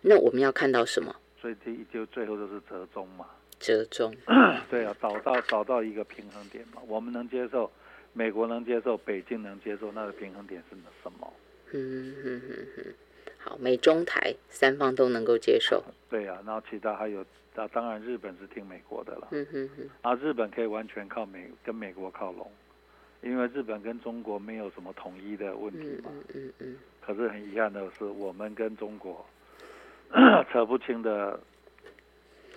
[0.00, 1.14] 那我们要看到什么？
[1.40, 3.26] 所以第就最后就是折中嘛。
[3.58, 4.14] 折中。
[4.70, 6.80] 对啊，找到找到一个平衡点嘛。
[6.86, 7.70] 我们能接受，
[8.12, 11.32] 美国能接受，北京能接受，那个平衡点是什么？
[11.72, 12.94] 嗯哼哼哼。
[13.38, 15.82] 好，美中台三方都能够接受。
[16.08, 19.28] 对啊，然后其他还有，那当然日本是听美国的了。
[19.32, 19.90] 嗯哼哼。
[20.02, 22.50] 啊，日本可以完全靠美跟美国靠拢。
[23.24, 29.24] 因为日本跟中国没有什么统一的问题嘛，嗯嗯嗯，可是很遗憾的是，我们跟中国
[30.52, 31.40] 扯不清的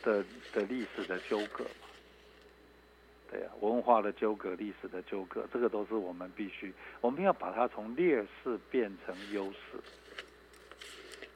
[0.03, 1.87] 的的历史的纠葛嘛，
[3.31, 9.79] 对呀，文化的纠葛、历史的纠葛，这个都是我们必须，我们要把它从劣势变成优势。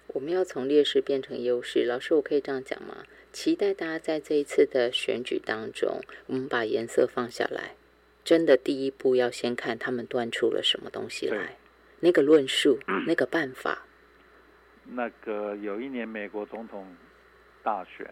[0.07, 3.05] 我们要从劣势变成优势，老师，我可以这样讲吗？
[3.31, 7.75] 期待大家在这一次的选举当中，我们把颜色放下来。
[8.23, 11.57] 真的，第一步要先看他们端出了什么东西来，
[11.99, 13.79] 那个论述，那个办法。
[14.85, 16.85] 那个有一年美国总统
[17.63, 18.07] 大选，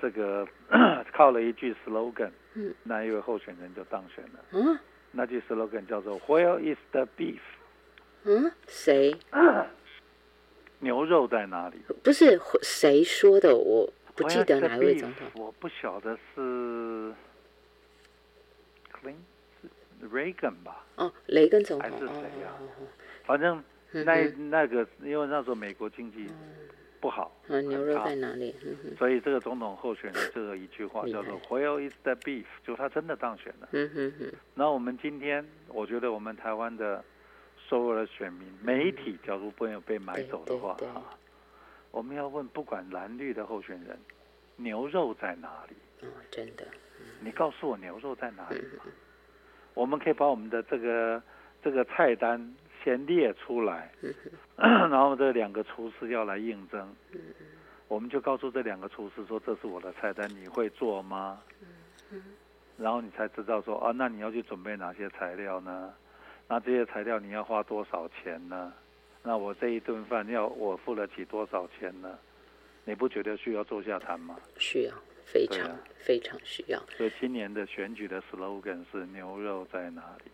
[0.00, 0.46] 这个
[1.12, 4.44] 靠了一句 slogan，嗯，那一位候选人就当选了。
[4.52, 4.78] 嗯，
[5.12, 7.40] 那句 slogan 叫做 “Where is the beef？”
[8.24, 9.14] 嗯，谁？
[10.80, 11.76] 牛肉在哪里？
[12.02, 15.26] 不是谁说的，我不记得哪位总统。
[15.34, 17.12] 我不晓得是。
[19.60, 20.84] 是 Reagan 吧？
[20.96, 22.52] 哦，雷根总统还是谁呀？
[23.24, 26.28] 反正那那个，因为那时候美国经济
[27.00, 28.54] 不好，牛肉在哪里？
[28.98, 33.68] 所以这个总统候选人这个一句话叫做 “Where is the beef？” 就他真的当选了。
[33.72, 34.32] 嗯哼哼。
[34.54, 37.04] 那我们今天，我觉得我们台湾的
[37.58, 41.02] 所有的选民、媒体，假如没有被买走的话，哈，
[41.90, 43.98] 我们要问，不管蓝绿的候选人，
[44.56, 45.76] 牛肉在哪里？
[46.06, 46.66] 哦，真的。
[47.20, 48.84] 你告诉我牛肉在哪里嘛？
[49.74, 51.22] 我们可以把我们的这个
[51.62, 53.90] 这个菜单先列出来，
[54.56, 56.94] 然后这两个厨师要来应征，
[57.88, 61.40] 我们就告诉这两个厨师说：“这是我的菜单，你会做吗？”
[62.78, 65.92] 然后你才知道说：“啊，那你要去准备哪些材料呢？
[66.48, 68.72] 那这些材料你要花多少钱呢？
[69.22, 72.18] 那我这一顿饭要我付得起多少钱呢？
[72.84, 74.94] 你不觉得需要坐下谈吗？”需要。
[75.26, 76.82] 非常非常需要。
[76.96, 80.30] 所以今年的选举的 slogan 是“牛肉在哪里”。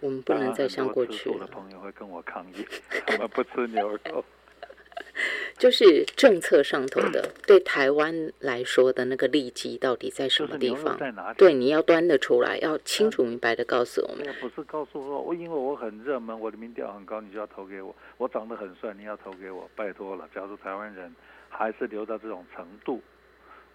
[0.00, 1.38] 我们不能再像过去了。
[1.38, 2.66] 的朋友会跟我抗议，
[3.06, 4.22] 他们不吃牛肉。
[5.58, 10.98] 就是政策上头的， 对台湾来说的那个利基到底在什么地方？
[10.98, 11.38] 在哪里？
[11.38, 14.26] 对，你要端得出来，要清楚明白的告诉我们。
[14.40, 17.94] 不是告诉我，我因为我很热门，我的民调很高，你就要投给我。
[18.18, 20.28] 我长得很帅，你要投给我，拜托了。
[20.34, 21.14] 假如台湾人
[21.48, 23.00] 还是留到这种程度。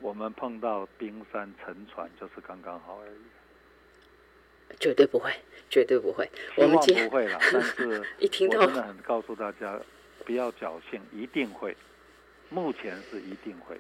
[0.02, 5.32] 我们碰到冰山沉船就是刚刚好而已，绝对不会，
[5.70, 6.30] 绝对不会。
[6.58, 9.80] 我们不会了， 但是一听到，真的很告诉大家，
[10.26, 11.76] 不要侥幸，一定会。
[12.50, 13.80] 目前是一定会。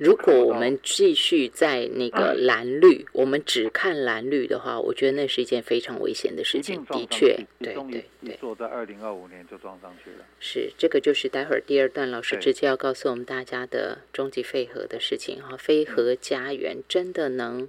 [0.00, 6.82] 如果我们继续在那个蓝绿，我们只看蓝绿的话，我觉得那是一件非常危险的事情。
[6.86, 8.34] 的确，对对对。
[8.40, 10.24] 做在二零二五年就撞上去了。
[10.38, 15.54] 是，这个就是待会儿第二段老师直接要告诉我们大家的终极废核的事情哈。
[15.58, 17.68] 飞核家园真的能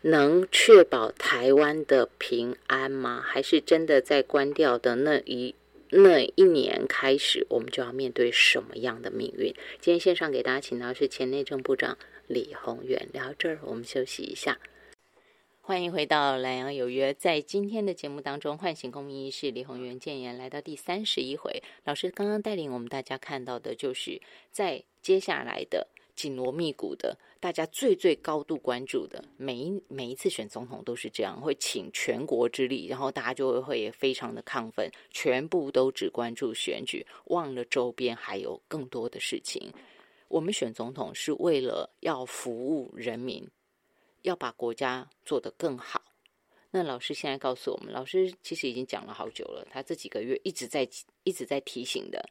[0.00, 3.22] 能确保台湾的平安吗？
[3.24, 5.54] 还是真的在关掉的那一？
[5.92, 9.52] 那一年开始，我们就要面对什么样的命运？
[9.80, 11.98] 今天线上给大家请到是前内政部长
[12.28, 14.60] 李宏远，聊到这儿，我们休息一下。
[15.62, 21.62] 欢迎回到《南阳有约》，在今天的节目当中，唤醒公民意识，李宏源建言来到第三十一回。
[21.84, 24.20] 老师刚刚带领我们大家看到的，就是
[24.52, 25.88] 在接下来的。
[26.20, 39.72] 紧锣密鼓的，大家最最高度关注的，每一每一次选总统都是这样，会请全国之力，然后大家就会会非常的亢奋，全部都只关注选举，忘了周边还有更多的事情。
[40.28, 43.48] 我们选总统是为了要服务人民，
[44.20, 46.02] 要把国家做得更好。
[46.70, 50.86] 那老师现在告诉我们，老师其实已经讲了好久了，他这几个月一直在
[51.24, 52.28] 一直在提醒的。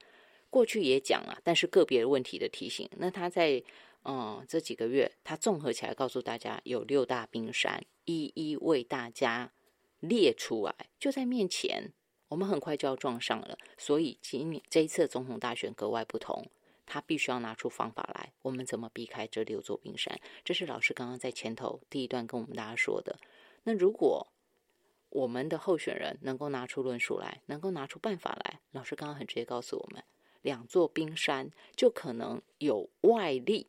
[0.51, 2.89] 过去也讲了，但是个别问题的提醒。
[2.97, 3.61] 那他在
[4.03, 9.51] 嗯这几个月，他综合起来告诉大家，有六大冰山，一一为大家
[9.99, 11.93] 列出来，就在面前。
[12.29, 16.45] 我们很快就要撞上了，所以今这一次总统大选格外不同，
[16.85, 18.31] 他必须要拿出方法来。
[18.43, 20.19] 我们怎么避开这六座冰山？
[20.43, 23.17] 这是老师刚刚在前头第一段跟我们大家说的。
[23.63, 24.27] 那如果
[25.09, 30.03] 我们的候选人能够拿出论述来，能够拿出办法来，老师刚刚很直接告诉我们。
[30.43, 33.65] 两座冰山就可能有外力，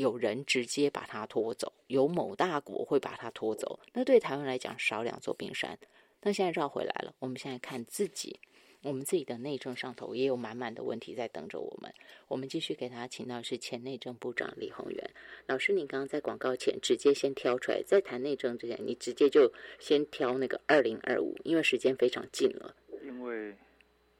[0.00, 3.78] 有人直接把它拖走，有某大国会把它拖走。
[3.92, 5.78] 那对台湾来讲，少两座冰山，
[6.22, 8.40] 那现在绕回来了，我们现在看自己。
[8.82, 11.92] 我们自己的内政上头也有满满的问题在等着我们。
[12.28, 15.10] 我们继续给大家请到是前内政部长李宏源
[15.44, 15.74] 老师。
[15.74, 22.74] 你刚刚在广告前直接先挑出来，在谈内政之前，你直接就先挑那个二零二五，因为时间非常近了。
[23.04, 23.54] 因为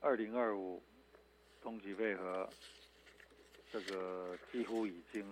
[0.00, 0.82] 二零二五
[1.62, 2.46] 东极配合
[3.72, 5.24] 这个几乎已经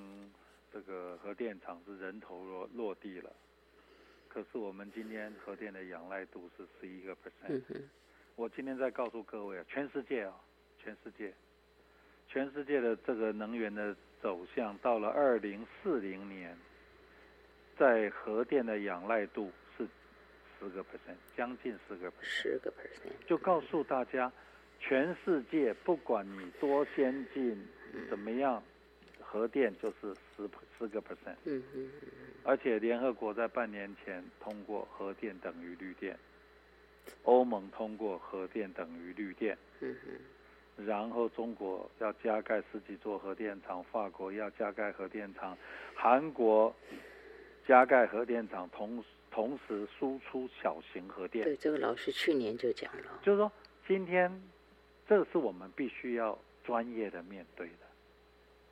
[0.73, 3.33] 这个核电厂是人头落落地了，
[4.29, 7.63] 可是我们今天核电的仰赖度是十一个 percent。
[8.37, 10.35] 我今天在告诉各位啊，全世界啊，
[10.79, 11.33] 全世界，
[12.29, 16.57] 全世界的这个能源的走向，到了二零四零年，
[17.77, 19.89] 在核电的仰赖度是
[20.59, 24.31] 十个 percent，将近十个 percent，十个 percent，就告诉大家，
[24.79, 27.67] 全世界不管你多先进，
[28.09, 28.63] 怎么样，
[29.31, 30.49] 核电就是十
[30.79, 32.11] 十个 percent，嗯嗯嗯，
[32.45, 36.19] 而且联合国在半年前通过核电等于绿电。
[37.23, 39.57] 欧盟通过核电等于绿电，
[40.77, 45.57] 然后中国要加盖十几座核电厂，法国要加盖核电厂，
[45.95, 46.75] 韩国
[47.67, 51.47] 加盖核电厂，同同时输出小型核电。
[51.47, 53.51] 对，这个老师去年就讲了，就是说
[53.87, 54.31] 今天
[55.09, 57.88] 这是我们必须要专业的面对的，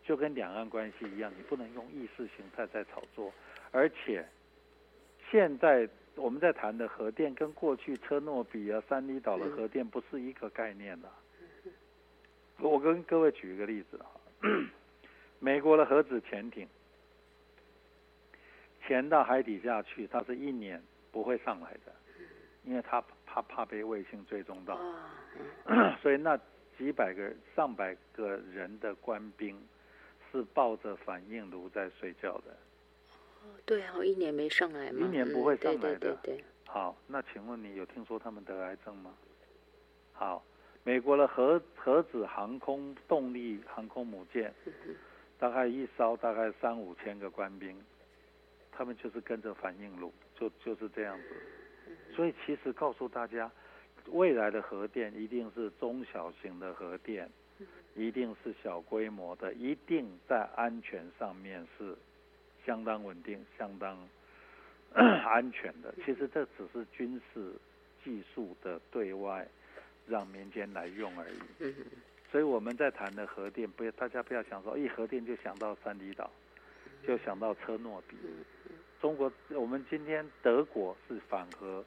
[0.07, 3.33] 就跟两岸关系一样，你不能用意识形态在炒作，
[3.73, 4.25] 而且
[5.31, 5.89] 现在。
[6.19, 11.11] 我们在谈的核电跟过去车诺比啊、三里岛的核电不是一个概念的。
[12.59, 14.09] 我跟各位举一个例子啊，
[15.39, 16.67] 美国的核子潜艇
[18.87, 20.83] 潜到海底下去，它是一年
[21.13, 21.93] 不会上来的，
[22.65, 24.81] 因为它怕怕被卫星追踪到，
[26.01, 26.35] 所以那
[26.79, 29.55] 几百个、上百个人的官兵
[30.31, 32.57] 是抱着反应炉在睡觉的。
[33.65, 36.17] 对啊，一年没上来嘛，一年不会上来的。
[36.23, 39.15] 对好，那请问你有听说他们得癌症吗？
[40.13, 40.45] 好，
[40.83, 44.53] 美国的核核子航空动力航空母舰，
[45.39, 47.77] 大概一艘大概三五千个官兵，
[48.73, 51.95] 他们就是跟着反应炉，就就是这样子。
[52.15, 53.51] 所以其实告诉大家，
[54.07, 57.31] 未来的核电一定是中小型的核电，
[57.97, 61.97] 一定是小规模的，一定在安全上面是。
[62.65, 63.97] 相当稳定、相当
[64.93, 65.95] 安全的。
[66.05, 67.53] 其实这只是军事
[68.03, 69.47] 技术的对外
[70.09, 71.73] 让民间来用而已。
[72.33, 76.29] 所以我们在谈的核电，不要大家不要想说，一核电就想到三里岛，
[77.07, 78.17] 就想到车诺比。
[79.01, 81.85] 中国，我们今天德国是反核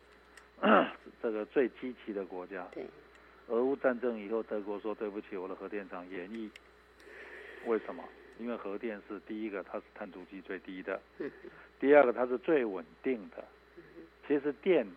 [1.21, 2.65] 这个最积极的国家。
[3.49, 6.49] 俄乌战争以后，德国说对不起，我的核电厂延役。
[7.65, 8.03] 为什么？
[8.39, 10.97] 因为核电是第一个，它是碳足迹最低的；
[11.79, 13.43] 第二个，它是最稳定的。
[14.27, 14.87] 其实电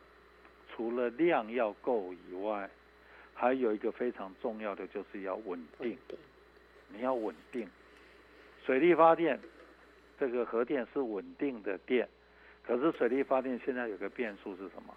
[0.73, 2.69] 除了量要够以外，
[3.35, 5.97] 还有一个非常重要的就是要稳定。
[6.89, 7.67] 你要稳定，
[8.67, 9.41] 水力发电
[10.21, 12.07] 这个核电是稳定的电，
[12.67, 14.95] 可是水力发电现在有个变数是什么？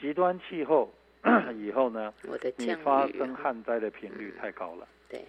[0.00, 0.90] 极端气候
[1.56, 2.12] 以后呢？
[2.56, 4.88] 你发生旱灾的频率太高了。
[5.08, 5.24] 对。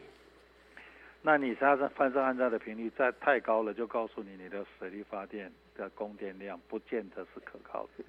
[1.22, 8.04] 那你发生发生旱灾的频率再太高了，就告诉你你的水力发电的供电量不见得是可靠的。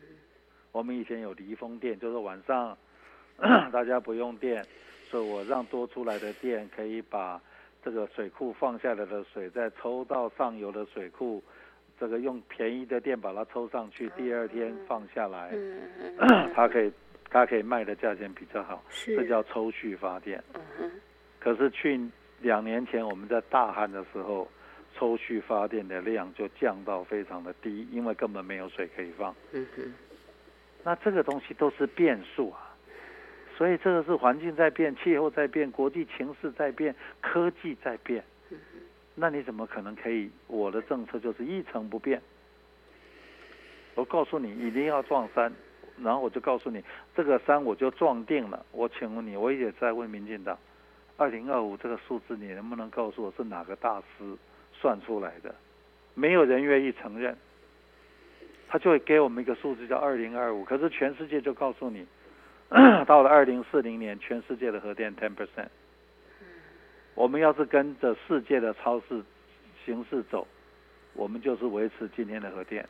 [0.70, 2.76] 我们以前有离峰电，就是晚上
[3.70, 4.64] 大家不用电，
[5.10, 7.38] 所以我让多出来的电可以把
[7.84, 11.42] 这个水库放下来的水再抽到上游的水库，
[12.00, 15.52] 这个用便宜的电把它抽上去，第二天放下来，
[16.54, 16.90] 它可以
[17.32, 20.42] 它可以卖的价钱比较好，这叫抽蓄发电。
[21.40, 22.00] 可是去。
[22.42, 24.50] 两年前我们在大旱的时候，
[24.96, 29.32] 抽蓄发电的量就降到非常的低，因为根本没有水可以放。
[29.52, 29.94] 嗯哼。
[30.82, 32.74] 那这个东西都是变数啊，
[33.56, 38.24] 所以这个是环境在变，气候在变，国际情势在变，科技在变。
[38.50, 38.58] 嗯
[39.14, 40.28] 那你怎么可能可以？
[40.48, 42.20] 我的政策就是一成不变。
[43.94, 45.52] 我告诉你一定要撞山，
[46.00, 46.82] 然后我就告诉你
[47.14, 48.64] 这个山我就撞定了。
[48.70, 50.56] 我请问你，我也在问民进党。
[51.16, 54.36] 二零二五这个数字，你能不能告诉我是哪个大师
[54.72, 55.54] 算出来的？
[56.14, 57.36] 没有人愿意承认，
[58.68, 60.64] 他就会给我们一个数字叫二零二五。
[60.64, 62.06] 可是全世界就告诉你，
[63.06, 65.68] 到了二零四零年，全世界的核电 ten percent。
[67.14, 69.22] 我们要是跟着世界的超市
[69.84, 70.46] 形式走，
[71.12, 72.88] 我们就是维持今天的核电。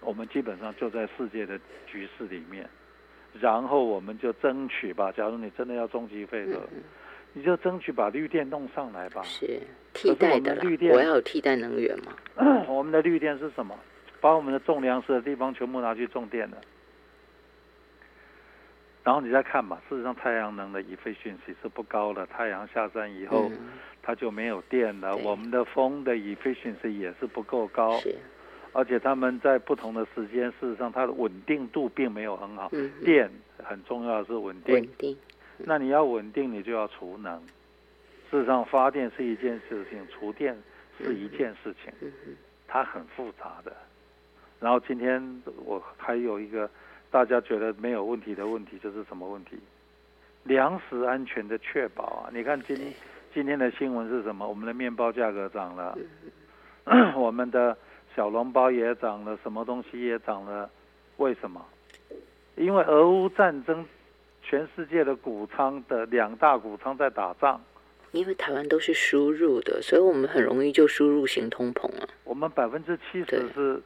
[0.00, 2.68] 我们基本上就在世界的局势里面。
[3.40, 5.12] 然后我们就争取吧。
[5.12, 6.60] 假如你真的要终极废核，
[7.32, 9.22] 你就争取把绿电弄上来吧。
[9.22, 9.60] 是
[9.92, 12.16] 替代的绿电，我要有替代能源嘛。
[12.66, 13.78] 我们的绿电是什么？
[14.20, 16.56] 把我们的种粮食的地方全部拿去种电了。
[19.04, 23.50] 然后你再看吧，事实上太阳能的 efficiency 是不高的，太阳下山以后，
[24.02, 25.16] 它就没有电了。
[25.16, 28.00] 我们的风的 efficiency 也是不够高，
[28.72, 32.70] 而且他们在不同的时间，事实上它的稳定度并没有很好。
[33.04, 33.30] 电
[33.62, 35.16] 很重要的是稳定，稳定。
[35.58, 37.38] 那你要稳定，你就要储能。
[38.30, 40.56] 事实上，发电是一件事情，储电
[40.98, 41.92] 是一件事情，
[42.66, 43.74] 它很复杂的。
[44.60, 46.68] 然后今天我还有一个。
[47.10, 49.58] 大家觉得没有问题的问题就是什么问题？
[50.44, 52.30] 粮食安全的确保啊！
[52.30, 52.76] 你看今
[53.32, 54.46] 今天的新闻是什么？
[54.46, 55.96] 我们的面包价格涨了，
[57.16, 57.74] 我们的
[58.18, 60.68] 小笼包也涨了，什么东西也涨了？
[61.18, 61.64] 为什么？
[62.56, 63.86] 因为俄乌战争，
[64.42, 67.60] 全世界的谷仓的两大谷仓在打仗。
[68.10, 72.08] 因为台湾都是输入的，所以我们很容易就输入型通膨啊。
[72.24, 73.80] 我们百分之七十是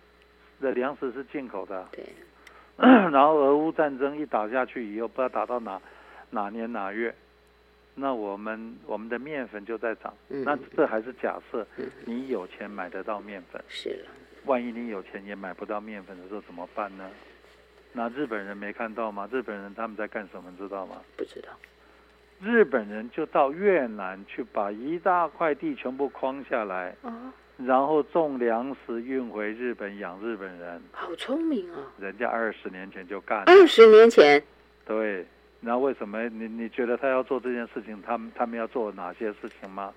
[0.63, 1.87] 的粮食是进口的。
[1.93, 2.03] 对。
[2.79, 5.79] 然后俄乌战争一打下去以后，不知道打到哪
[6.31, 7.15] 哪年哪月，
[7.95, 10.15] 那我们我们的面粉就在涨。
[10.29, 11.67] 那这还是假设
[12.07, 13.63] 你有钱买得到面粉。
[13.69, 14.11] 是了。
[14.45, 17.09] 万一你有钱也买不到面粉的时候怎么办呢？
[17.93, 19.29] 那日本人没看到吗？
[19.31, 20.53] 日本人他们在干什么？
[20.57, 20.97] 知道吗？
[21.17, 21.49] 不知道。
[22.41, 26.95] 日本人就到越南去把一大块地全部框下来。
[27.59, 31.79] 然后种粮食运回日本养日本人，好聪明啊！
[32.01, 33.45] 人家二十年前就干了。
[33.47, 34.43] 二十年前，
[34.85, 35.25] 对。
[35.61, 38.03] 那为什么你你觉得他要做这件事情？
[38.03, 39.95] 他们他们要做哪些事情吗？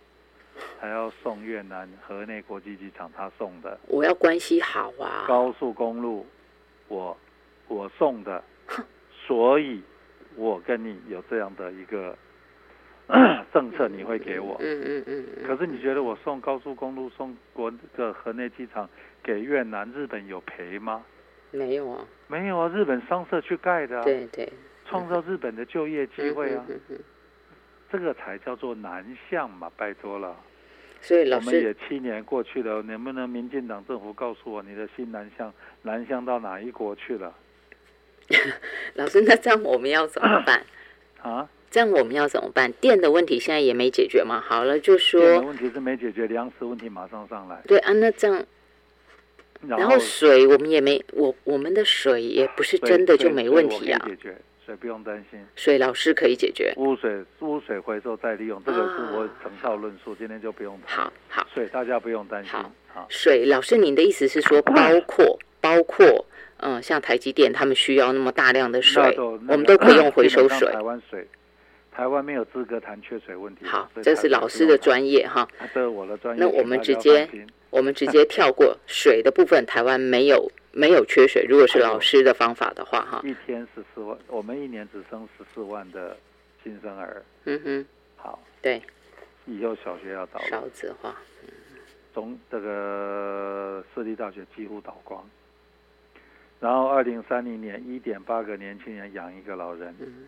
[0.86, 3.76] 还要送越南河内国际机场，他送的。
[3.88, 5.26] 我要关系好啊。
[5.28, 6.24] 高速公路，
[6.88, 7.18] 我
[7.68, 8.44] 我送的，
[9.26, 9.82] 所以
[10.36, 12.16] 我跟你有这样的一个。
[13.54, 18.90] 政策你会给我，嗯嗯嗯可是你觉得我送高速公路、送国的河内机场
[19.22, 21.06] 给越南、日本有赔吗？
[21.52, 24.52] 没有啊，没有啊，日本商社去盖的，啊对对，
[24.88, 26.66] 创造日本的就业机会啊，
[27.92, 30.36] 这个才叫做南向嘛，拜托了。
[31.06, 35.54] 所以老师，我们也七年过去了，能不能民进党政府告诉我你的新南向
[35.84, 37.32] 南向到哪一国去了？
[38.96, 40.66] 老师，那这样我们要怎么办？
[41.22, 41.48] 啊？
[41.70, 42.72] 这样我们要怎么办？
[42.74, 44.42] 电的问题现在也没解决嘛。
[44.42, 47.62] 好了，就说电的问题是没解决，粮食问题马上上来。
[47.68, 48.44] 对啊，那这样，
[49.68, 54.04] 然后水我们也没，我我们的水也不是真的就没问题啊。
[54.08, 54.36] 解决
[54.66, 56.74] 水不用担心，水老师可以解决。
[56.78, 61.06] 污水污水回收再利用，这个是我成套论述，今天就不用谈。
[61.06, 62.52] 好好，水大家不用担心。
[62.52, 66.26] 好，水老师，您的意思是说， 包括包括
[66.58, 70.68] 嗯，像台积电他们需要那么大量的水，我们都可以用回收水。
[70.72, 71.28] 台湾水。
[71.92, 73.64] 台湾没有资格谈缺水问题。
[73.64, 75.48] 好，这是老师的专业哈。
[75.74, 76.44] 这是我的专业。
[76.44, 77.26] 那我们直接，
[77.70, 79.66] 我们直接跳过水的部分。
[79.66, 81.46] 台湾没有没有缺水。
[81.48, 83.22] 如果是老师的方法的话，哈。
[83.24, 86.18] 一天十四万，我们一年只生十四万的
[86.62, 87.24] 新生儿。
[87.46, 87.86] 嗯哼。
[88.18, 88.38] 好。
[88.62, 88.82] 对。
[89.46, 90.40] 以后小学要倒。
[90.42, 91.16] 少子化。
[92.14, 95.26] 从这个私立大学几乎倒光。
[96.60, 99.96] 然后二零三零年，一点八个年轻人养一个老人。
[100.02, 100.28] 嗯。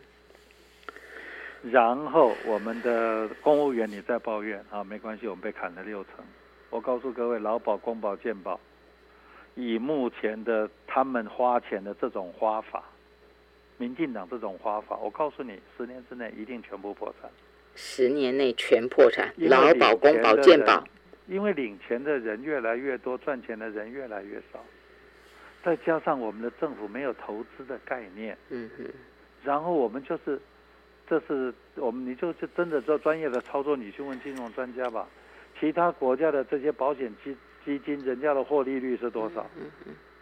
[1.72, 6.24] 然后我们的公务员你在抱怨啊，没关系，我们被砍了六成。
[6.70, 8.58] 我告诉各位，劳保、公保、健保，
[9.58, 12.84] 以目前的他们花钱的这种花法，
[13.78, 17.30] 民进党这种花法，我告诉你，十年之内一定全部破产。
[17.76, 20.84] 十年内全破产，劳保、公保、健保，
[21.28, 24.64] 因为领钱的人越来越多，赚钱的人越来越少，
[25.64, 28.86] 再加上我们的政府没有投资的概念，嗯嗯，
[29.44, 30.40] 然后我们就是。
[31.10, 35.08] 这是我们，你就就真的做专业的操作，你去问金融专家吧。
[35.58, 37.34] 其他国家的这些保险基
[37.68, 39.46] 基金，人家的获利率是多少？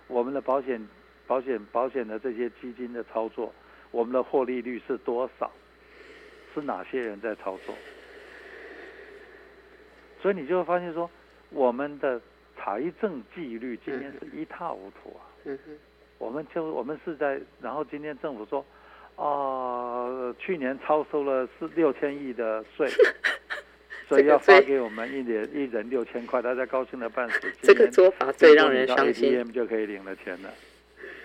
[0.08, 0.82] 我们的保险
[1.28, 3.54] 保险保险的这些基金的操作，
[3.92, 5.52] 我们的获利率是多少？
[6.56, 7.76] 是哪些人在操作？
[10.20, 11.08] 所以你就会发现说，
[11.52, 12.20] 我们的
[12.58, 15.22] 财政纪律今天是一塌糊涂啊。
[16.18, 18.66] 我们就我们是在，然后今天政府说。
[19.18, 22.86] 啊，去年超收了是六千亿的税，
[24.08, 27.52] 所以要发给我们一年一人六千块，大家高兴的半死。
[27.62, 29.32] 这个做法最让人伤心。
[29.32, 30.54] ATM 就可以领了钱了。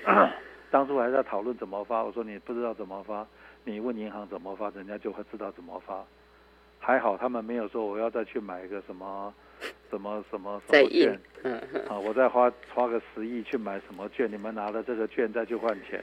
[0.70, 3.26] 当初还在讨论怎么发，我说你不知道怎么发，
[3.64, 6.04] 你问银行怎么发，人家就会知道怎么发。
[6.78, 9.34] 还好他们没有说我要再去买一个什么
[9.90, 11.20] 什么什么什么券，
[11.88, 16.02] 啊，我再花花个十亿去买什么券，你们拿了这个券再去换钱。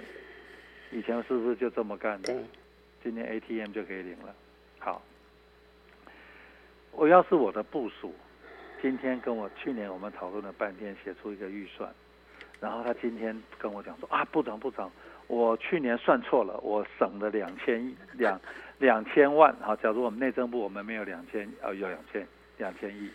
[0.92, 2.36] 以前是不是就这么干的？
[3.04, 4.36] 今年 ATM 就可以领了。
[4.80, 5.02] 好，
[6.98, 8.12] 我要是我的部署，
[8.82, 11.94] 今天跟我去年我们讨论了半天，写出一个预算，
[12.60, 14.92] 然后他今天跟我讲说啊，部长部长，
[15.28, 18.42] 我去年算错了，我省了两千亿两
[18.80, 19.76] 两千万啊。
[19.76, 22.28] 假如我们内政部我们没有两千，呃，有两千
[22.58, 23.12] 两千亿，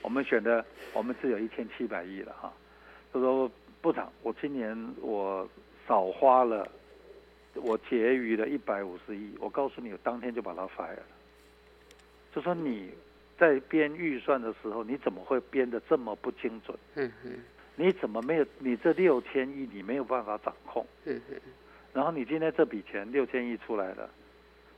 [0.00, 2.52] 我们选的我们只有一千七百亿了哈。
[3.12, 3.50] 就说
[3.80, 5.46] 部长，我今年我
[5.88, 6.68] 少花了，
[7.54, 9.36] 我结余了一百五十亿。
[9.40, 11.02] 我告诉你，我当天就把它 fire 了。
[12.32, 12.92] 就说你
[13.38, 16.76] 在编预算的时候，你怎么会编的这么不精准？
[16.96, 17.38] 嗯嗯。
[17.76, 18.46] 你怎么没有？
[18.58, 20.84] 你这六千亿你没有办法掌控。
[21.04, 21.40] 嗯嗯。
[21.92, 24.10] 然后你今天这笔钱六千亿出来了，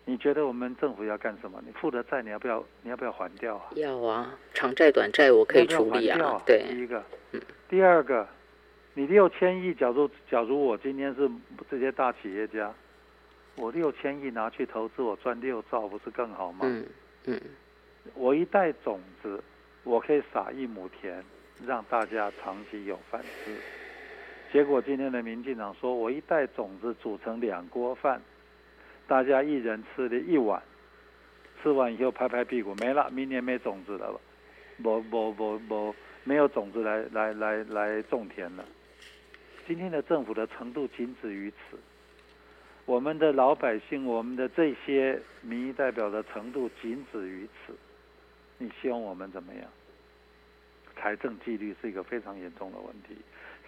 [0.04, 1.62] 你觉得我们政府要干什么？
[1.66, 2.62] 你负的债你要不要？
[2.82, 3.70] 你要不要还掉啊？
[3.74, 6.42] 要啊，长债短债我可以处理啊。
[6.44, 6.62] 对。
[6.68, 7.02] 第一个。
[7.32, 7.40] 嗯。
[7.70, 8.28] 第二个，
[8.92, 11.30] 你六千亿，假如假如我今天是
[11.70, 12.70] 这些大企业家，
[13.56, 16.60] 我六千亿拿去投资，我赚六兆，不是更好吗？
[16.64, 16.86] 嗯
[17.24, 17.40] 嗯。
[18.14, 19.42] 我一袋种子，
[19.84, 21.24] 我可以撒一亩田。
[21.66, 23.54] 让大家长期有饭吃，
[24.50, 28.18] 结果今天的民进党说，我一袋种子煮成两锅饭，
[29.06, 30.62] 大家一人吃了一碗，
[31.62, 34.18] 吃完以后拍拍屁股没了，明年没种子了，
[34.82, 35.94] 不不不不，
[36.24, 38.64] 没有种子来来来来种田了。
[39.66, 41.76] 今天的政府的程度仅止于此，
[42.86, 47.74] 我们的老百姓，我们的这些民意代表的程度仅止于此，
[48.60, 49.64] 你希望我们怎么样？
[50.96, 53.16] 财政纪律是一个非常严重的问题，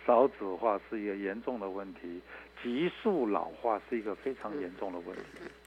[0.06, 2.20] 少子化是一个严重的问题，
[2.62, 5.22] 急速老化是一个非常严重的问题，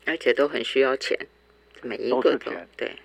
[0.05, 1.17] 而且都很需要钱，
[1.81, 2.67] 每一个都是钱。
[2.77, 2.95] 对，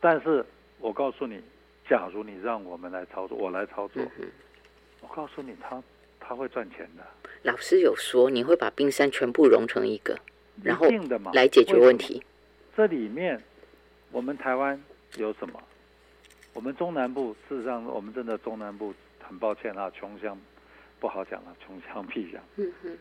[0.00, 0.42] 但是
[0.78, 1.38] 我告诉你，
[1.86, 4.02] 假如你让我们来操作，我来操作，
[5.02, 5.82] 我告诉你，他
[6.18, 7.04] 他会赚钱的。
[7.42, 10.18] 老师有说，你会把冰山全部融成一个，
[10.64, 10.88] 然后
[11.34, 12.24] 来解决问题。
[12.74, 13.42] 这里面，
[14.10, 14.82] 我们台湾
[15.16, 15.62] 有什么？
[16.54, 20.36] 我们中南部，事实上，我们真的中南部很抱歉啊，穷乡
[20.98, 22.40] 不好讲了，穷乡僻壤。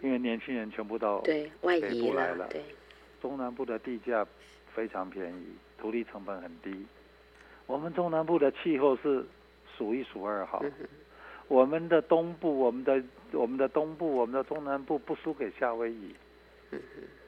[0.01, 2.47] 因为年轻人全部到对外移来了。
[2.49, 2.63] 对。
[3.21, 4.25] 中南部的地价
[4.73, 5.47] 非常便宜，
[5.77, 6.85] 土地成本很低。
[7.65, 9.25] 我们中南部的气候是
[9.75, 10.63] 数一数二好。
[11.47, 16.15] 我们的东部，我们的我们的东部，我们的中南部不输给夏威夷。
[16.71, 16.79] 嗯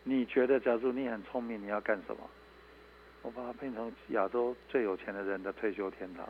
[0.03, 2.21] 你觉得，假如你很聪明，你要干什么？
[3.21, 6.27] 我把它变成亚洲最有钱的人的退休天堂，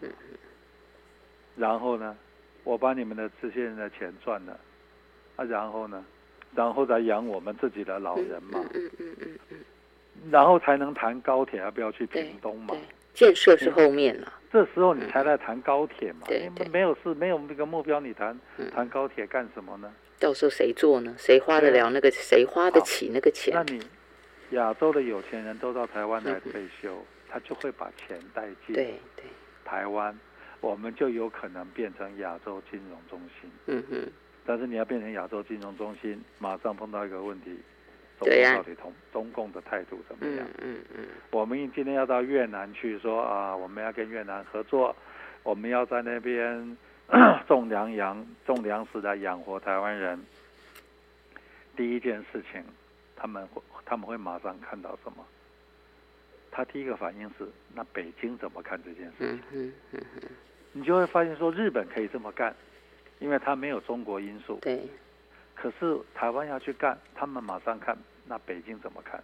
[1.56, 2.18] 然后呢，
[2.64, 4.60] 我把你们的这些人的钱赚了，
[5.36, 6.04] 啊，然后呢，
[6.56, 9.60] 然后再养我们自己的老人嘛，嗯嗯嗯嗯，
[10.32, 12.76] 然后才能谈高铁要不要去屏东嘛，
[13.14, 18.40] 建设是后面了，这时候你才来谈高铁嘛，你们没有事没有那个目标，你谈
[18.74, 19.94] 谈高铁干什么呢？
[20.20, 21.16] 到时候谁做呢？
[21.18, 22.10] 谁花得了那个？
[22.12, 23.54] 谁花得起那个钱？
[23.54, 23.80] 那你。
[24.52, 28.94] 亚洲的有钱人都到台湾来退休，他就会把钱带进
[29.64, 30.18] 台湾，
[30.62, 33.52] 我们就有可能变成亚洲金融中心。
[33.68, 34.12] 嗯哼。
[34.46, 37.60] 但是你要变成亚洲金融中心，马上碰到一个问题，
[38.20, 40.48] 中共到底同中共的态度怎么样？
[40.58, 41.06] 嗯嗯。
[41.30, 44.96] 我们今天要到越南去说啊，我们要跟越南合作，
[45.44, 46.78] 我们要在那边
[47.48, 50.20] 种粮养种粮食来养活台湾人。
[51.78, 52.62] 第一件事情，
[53.20, 53.62] 他们会。
[53.86, 55.26] 他们会马上看到什么？
[56.52, 59.74] 他第一个反应是：那北京怎么看这件事情？
[60.74, 62.56] 你就会发现说，日本可以这么干，
[63.18, 64.60] 因为他没有中国因素。
[64.62, 64.88] 对。
[65.56, 67.98] 可是台湾要去干，他们马上看，
[68.28, 69.20] 那北京怎么看？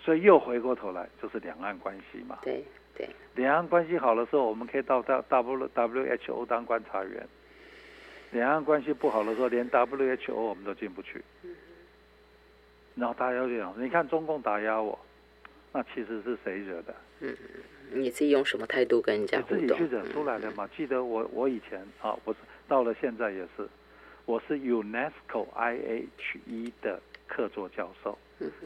[0.00, 2.38] 所以又回过头来，就是两岸关系嘛。
[2.40, 3.06] 对对。
[3.34, 7.22] 两岸关系好的时候，我们可以到到 W W H O 当观察员；
[8.30, 11.22] 两岸关系不好的时候，连 W H O 我们都进不去。
[12.94, 14.98] 然后大家就讲，你看中共打压我，
[15.72, 16.94] 那其实是谁惹的？
[17.20, 17.36] 嗯，
[17.92, 19.58] 你自己用什么态度跟人家互动？
[19.58, 20.68] 自己去惹出来的嘛。
[20.76, 22.38] 记得我我以前啊，我是
[22.68, 23.68] 到了现在也是，
[24.24, 28.18] 我是 UNESCO IHE 的客座教授，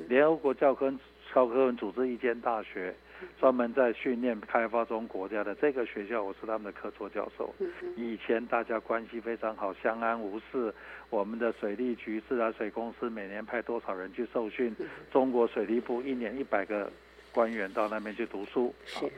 [0.08, 0.92] 联合国教科
[1.34, 2.94] 教科文组织一间大学。
[3.40, 7.54] 专门在训练开发中国家的这个学校，我是他们的客座教授。
[7.96, 10.72] 以前大家关系非常好，相安无事。
[11.10, 14.74] 我们的水利局、自来水公司每年派多少人去受训？
[15.10, 16.90] 中国水利部一年一百个
[17.32, 18.74] 官员到那边去读书。
[18.84, 19.10] 是。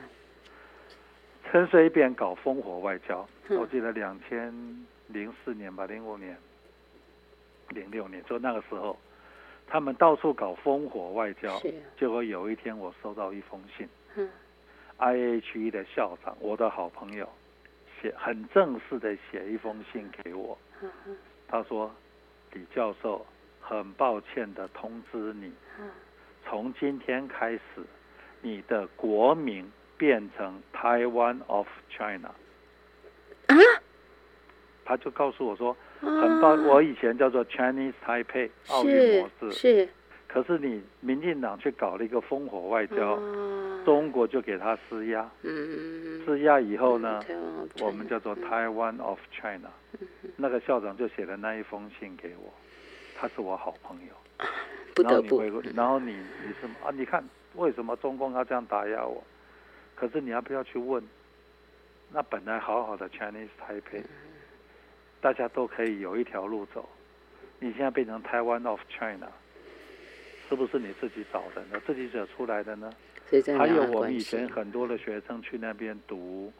[1.49, 4.53] 陈水扁搞烽火外交，我记得两千
[5.07, 6.37] 零四年吧，零五年、
[7.69, 8.97] 零六年，就那个时候。
[9.71, 11.57] 他们到处搞烽火外交，
[11.97, 14.29] 结果有一天我收到一封信嗯
[14.99, 17.25] ，IHE 的校长，我的好朋友，
[18.01, 20.57] 写很正式的写一封信给我，
[21.47, 21.89] 他说
[22.51, 23.25] ：“李教授，
[23.61, 25.53] 很抱歉的通知你，
[26.45, 27.61] 从今天开始，
[28.41, 32.35] 你的国名变成 Taiwan of China。”
[34.83, 39.89] 他就告诉我说，很棒，我以前叫做 Chinese Taipei 奥运模式，是，
[40.27, 43.17] 可是你民进党去搞了一个烽火外交，
[43.85, 47.23] 中国就给他施压，嗯，施压以后呢，
[47.79, 49.69] 我们叫做 Taiwan of China，
[50.35, 52.51] 那个校长就写了那一封信给我，
[53.15, 54.45] 他是我好朋友，
[54.95, 55.41] 不得不，
[55.75, 57.23] 然后你你什么啊，你看
[57.55, 59.23] 为什么中共要这样打压我？
[59.95, 61.03] 可是你要不要去问？
[62.13, 64.03] 那本来好好的 Chinese Taipei，
[65.21, 66.89] 大家都可以有一条路走，
[67.59, 69.27] 你现在变成 Taiwan of China，
[70.49, 71.79] 是不是你自己找的呢？
[71.85, 72.91] 自己惹出来的呢？
[73.57, 76.51] 还有我们以前很多的学生去那边读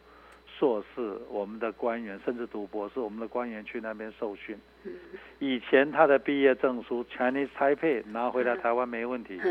[0.46, 4.58] 硕士，我们的官员甚至读博士，我们的官员去那边受训。
[5.40, 9.42] 以前他的毕业证书 Chinese Taipei 拿回来台湾没问题，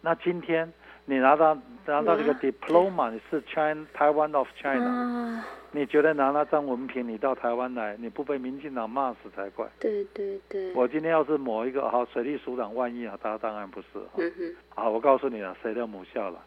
[0.00, 0.70] 那今天。
[1.04, 9.66] 你拿到拿到这个 diploma，你是 China Taiwan of China，你觉得拿那张文凭，你到台湾来，你不被民进党骂死才怪。
[9.80, 10.72] 对对对。
[10.74, 13.86] 我今天要是某一个好水利署长，万一啊，他当然不是。
[14.16, 14.56] 嗯哼。
[14.68, 16.38] 好，我告诉你了，谁的母校了？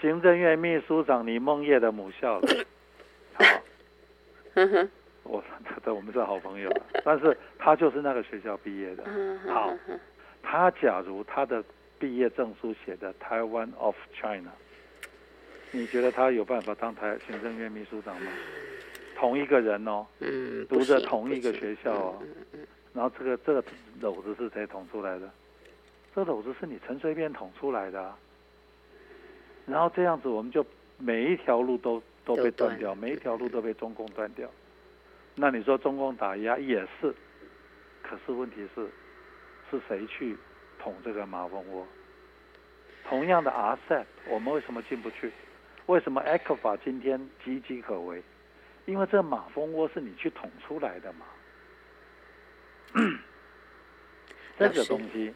[0.00, 2.48] 行政院秘书长李梦叶的母校了。
[3.34, 3.44] 好。
[4.54, 4.90] 嗯哼。
[5.22, 5.44] 我
[5.84, 6.72] 这 我们是好朋友，
[7.04, 9.04] 但是他就是那个学校毕业的。
[9.46, 9.70] 好。
[10.42, 11.62] 他假如他的。
[12.00, 14.50] 毕业证书写的 Taiwan of China，
[15.70, 18.32] 你觉得他有办法当台行政院秘书长吗？
[19.14, 20.06] 同一个人哦，
[20.66, 22.22] 读着同一个学校哦，
[22.94, 23.62] 然后这个这个
[24.00, 25.30] 篓子是谁捅出来的？
[26.14, 28.14] 这篓子是你陈水扁捅出来的，
[29.66, 30.64] 然后这样子我们就
[30.96, 34.50] 每一条路都都被断掉，每一条路都被中共断掉。
[35.34, 37.14] 那你说中共打压也是，
[38.02, 38.88] 可是问题是
[39.70, 40.34] 是谁去？
[40.82, 41.86] 捅这个马蜂窝，
[43.08, 45.30] 同样的 RCEP，我们为什么进不去？
[45.86, 48.22] 为什么 ECFA 今天岌岌可危？
[48.86, 51.26] 因为这马蜂窝是你去捅出来的嘛。
[54.58, 55.32] 这个东西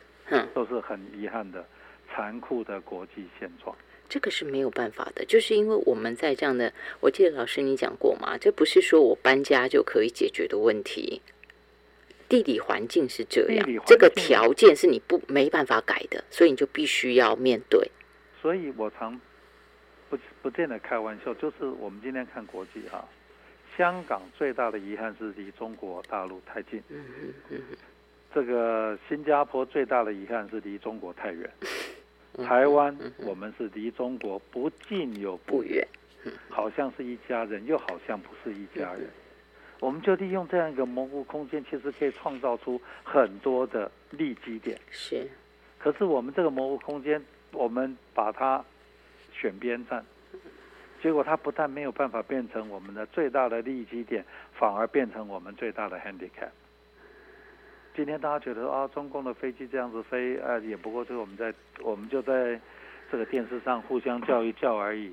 [0.53, 1.67] 都是很遗憾的、
[2.09, 3.77] 残酷的国际现状。
[4.09, 11.23] 这个是没有办法的，就是因为我们在这样的，我记得老师你讲过嘛，这不是说我搬家就可以解决的问题。
[12.29, 17.91] 地理环境是这样，这个条件是你不没办法改的，所以你就必须要面对。
[18.41, 19.21] 所以我常
[20.11, 23.07] 不不见得开玩笑，就是我们今天看国际哈，
[23.77, 26.83] 香港最大的遗憾是离中国大陆太近，
[28.35, 31.51] 这个新加坡最大的遗憾是离中国太远，
[32.47, 35.87] 台湾我们是离中国不近又不远，
[36.49, 39.09] 好像是一家人，又好像不是一家人。
[39.85, 44.81] 我们就利用这样一个模糊空间，其实可以创造出很多的利基点。
[44.91, 45.29] 是，
[45.79, 47.23] 可是我们这个模糊空间，
[47.53, 48.65] 我们把它
[49.31, 50.03] 选边站，
[51.03, 54.25] 结果它不但没有办法变成我们的最大的利基点，
[54.55, 56.49] 反而变成我们最大的 handicap。
[57.95, 62.59] 今天大家觉得啊，中共的飞机这样子飞，呃，也不过是我们在我们就在
[63.13, 65.13] 这个电视上互相叫一叫而已。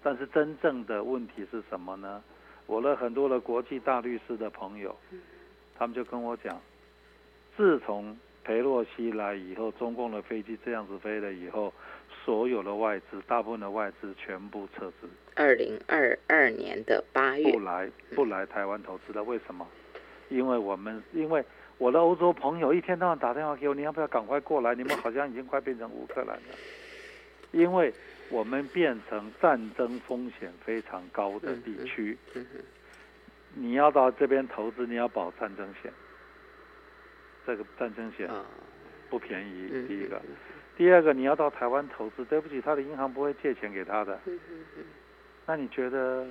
[0.00, 2.22] 但是真正的问题是什么呢？
[2.66, 4.94] 我的很多的国际大律师的朋友，
[5.78, 6.60] 他们就跟我讲，
[7.56, 11.72] 自从裴洛西来以后，中共的飞机这样子飞了以后，
[12.24, 15.08] 所有的外资，大部分的外资全部撤资。
[15.36, 19.66] 二零二二年的八月，不来不来台湾投资了，为什么？
[20.28, 21.44] 因为我们因为
[21.78, 24.74] 我的欧洲朋友一天到晚打电话给我，你要不要赶快过来？
[24.74, 26.56] 你们好像已经快变成乌克兰了，
[27.52, 27.94] 因为。
[28.28, 32.18] 我们变成战争风险非常高的地区，
[33.54, 35.92] 你要到这边投资，你要保战争险，
[37.46, 38.28] 这个战争险
[39.08, 39.68] 不便宜。
[39.86, 40.20] 第一个，
[40.76, 44.18] 第二个，你要到台湾投资，对不起，他的银行不会借钱给他的。
[45.46, 46.26] 那你觉得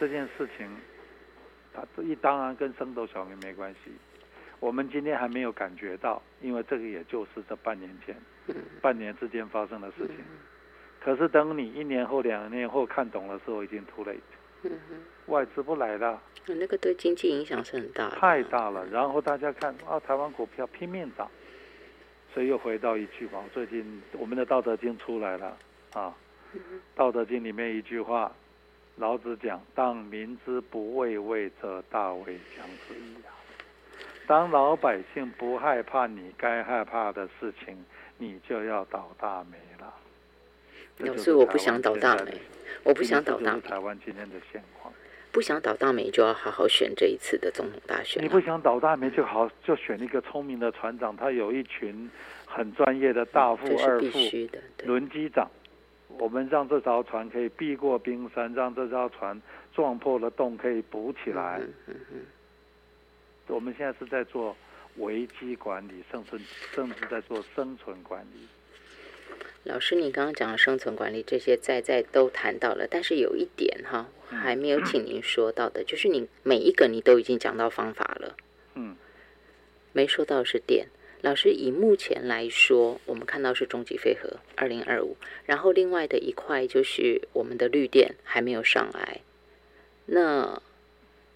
[0.00, 0.66] 这件事情，
[1.74, 3.92] 他一当然跟升斗小民没关系。
[4.58, 8.16] 我们今天还没有感觉到，因为这个也就是这半年前。
[8.80, 10.16] 半年之间发生的事情，
[11.00, 14.18] 可是等你一年后、两年后看懂的时候，已经 too late。
[15.26, 18.84] 外资不来了，那个对经济影响是很大，太大了。
[18.86, 21.30] 然后大家看啊，台湾股票拼命涨，
[22.34, 25.56] 所以又回到一句话：最近我们的《道德经》出来了
[25.92, 26.12] 啊，
[26.96, 28.32] 《道德经》里面一句话，
[28.96, 33.14] 老子讲：“当民之不畏畏，则大为将之矣。”
[34.26, 37.84] 当老百姓不害怕你该害怕的事情。
[38.18, 39.94] 你就要倒大霉了。
[40.98, 42.40] 老师，我不想倒大霉，
[42.82, 43.60] 我不想倒大霉。
[43.60, 44.92] 台湾今天的现况，
[45.30, 48.22] 不想倒大霉，就要好好选这一次的总统大选。
[48.22, 52.10] 你不想倒大霉，就好就选一个聪明的船长，他有一群
[52.44, 54.18] 很专业的大副、二副
[54.84, 55.48] 轮机长，
[56.08, 59.40] 我们让这艘船可以避过冰山，让这艘船
[59.72, 61.60] 撞破了洞可以补起来。
[63.46, 64.54] 我们现在是在做
[64.98, 66.40] 危机管理，甚至
[66.74, 68.46] 甚至在做生存管理。
[69.64, 78.36] 老师，你刚刚讲的生存管理这些在在都谈到了，但是有一点哈，还没有请您说到的，就是你每一个你都已经讲到方法了，
[78.74, 78.96] 嗯，
[79.92, 80.88] 没说到是电。
[81.20, 89.20] 老师以目前来说，我们看到是终极飞核二零二五，然后另外的一块就是我们的绿电还没有上来，
[90.06, 90.62] 那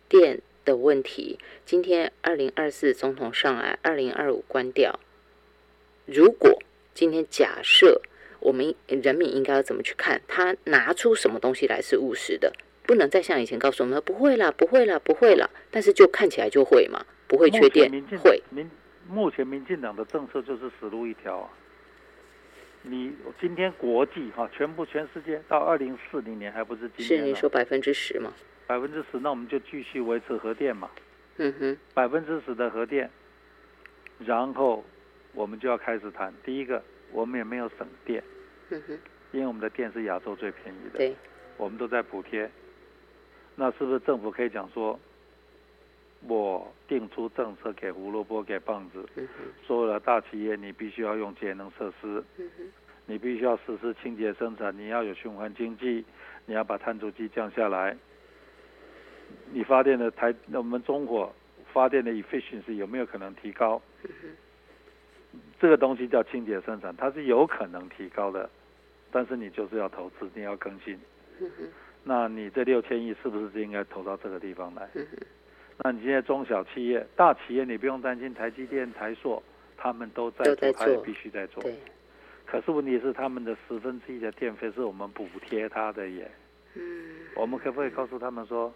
[0.08, 4.98] 电的问题，今天二零二四总统上来，二零二五关掉，
[6.06, 6.62] 如果
[6.94, 8.02] 今天假设。
[8.44, 10.20] 我们人民应该要怎么去看？
[10.26, 12.52] 他拿出什么东西来是务实的，
[12.82, 15.48] 不能再像以前告诉我们不会啦，不会啦，不会啦。
[15.70, 17.88] 但是就看起来就会嘛，不会缺电，
[18.18, 18.42] 会。
[18.50, 18.68] 民
[19.06, 21.50] 目前民进党的政策就是死路一条啊。
[22.82, 28.32] 你今天国际哈，全部全世界到二零四零年还不是今是你说百分之十吗？
[28.66, 30.90] 百分之十，那我们就继续维持核电嘛。
[31.36, 31.78] 嗯哼。
[31.94, 33.10] 百分之十的核电，
[34.18, 34.84] 然后
[35.34, 36.82] 我们就要开始谈第一个。
[37.14, 38.24] 我们也没有省电，
[38.70, 38.98] 嗯哼
[39.32, 41.14] 因为我们的电是亚洲最便宜的，对，
[41.58, 42.50] 我们都在补贴。
[43.54, 44.98] 那是不是政府可以讲说，
[46.26, 49.06] 我定出政策给胡萝卜给棒子，
[49.62, 52.24] 所有的大企业你必须要用节能设施，
[53.04, 56.02] 你必须要实施清洁生产，你要有循环经济，
[56.46, 57.94] 你要把碳足迹降下来。
[59.53, 61.33] 你发电的台，我们中国
[61.72, 63.80] 发电的 efficiency 有没有可能提高？
[65.61, 68.51] 这个东西叫清洁生产，它是有可能提高的，
[69.11, 70.99] 但是你就是要投资，你要更新。
[72.05, 74.89] 那你这六千亿是不是就应该投到这个地方来？
[75.78, 79.43] 那你现在中小企业、大企业，你不用担心，台积电、台塑
[79.76, 81.62] 他们都在做，他也必须在做。
[82.45, 86.30] 可是问题是，他们的十分之一的电费是我们补贴他的耶。
[87.35, 88.72] 我们可不可以告诉他们说，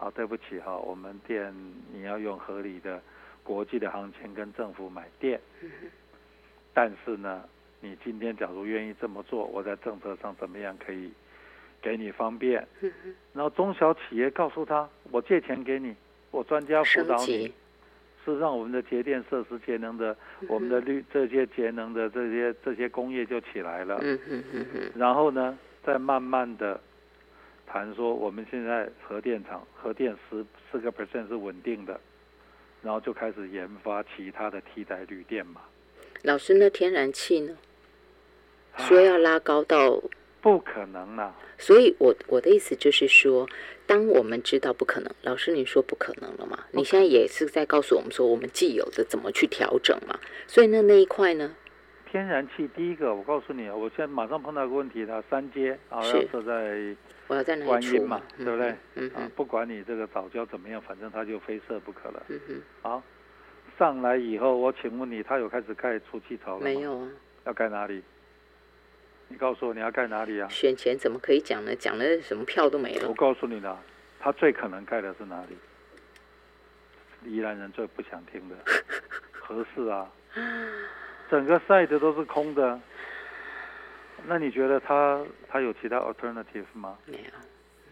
[0.00, 1.54] 啊，对不起哈，我们电
[1.92, 3.00] 你要用合理的
[3.42, 5.38] 国际的行情跟政府买电。
[6.72, 7.44] 但是呢，
[7.80, 11.12] 你今天假如愿意这么做，我在政策上怎么样可以
[11.82, 12.66] 给你方便？
[13.34, 15.94] 然后中小企业告诉他，我借钱给你，
[16.30, 17.52] 我专家辅导你，
[18.24, 20.16] 是让我们的节电设施节能的，
[20.48, 24.00] 我们的绿这些节能的这些这些工业就起来了。
[24.94, 26.80] 然后呢，再慢慢的
[27.72, 32.00] 谈说，我们现在核电厂核电十四个 percent 是稳定的，
[32.82, 35.60] 然后就开始研发其他的替代绿电嘛。
[36.22, 37.56] 老师，那天然气呢？
[38.76, 40.02] 说要拉高到
[40.40, 41.32] 不可能了。
[41.58, 43.48] 所以，我我的意思就是说，
[43.86, 46.64] 当我们知道不可能，老师你说不可能了嘛？
[46.72, 50.18] 你现在也是在告诉我们说，我们既有的怎么去调整嘛？
[50.48, 51.54] 所以，那那一块呢？
[52.10, 56.96] 天然气第一个，我告诉你，我现在马上碰到一个问题了，三阶啊，要设在
[57.28, 58.74] 我要在观音嘛，对不对？
[58.96, 62.22] 嗯啊，不管你这个早教怎么样，反正它就非设不可了。
[62.28, 63.02] 嗯哼，好。
[63.78, 66.64] 上来以后，我请问你，他有开始盖出气槽了吗？
[66.64, 67.08] 没有啊。
[67.46, 68.02] 要盖哪里？
[69.28, 70.48] 你告诉我你要盖哪里啊？
[70.50, 71.74] 选前怎么可以讲呢？
[71.76, 73.08] 讲了什么票都没了。
[73.08, 73.80] 我告诉你了，
[74.18, 75.56] 他最可能盖的是哪里？
[77.24, 78.56] 宜兰人最不想听的，
[79.32, 80.10] 合适啊。
[81.30, 82.80] 整个 site 都是空的，
[84.26, 86.98] 那你觉得他他有其他 alternative 吗？
[87.06, 87.22] 没有，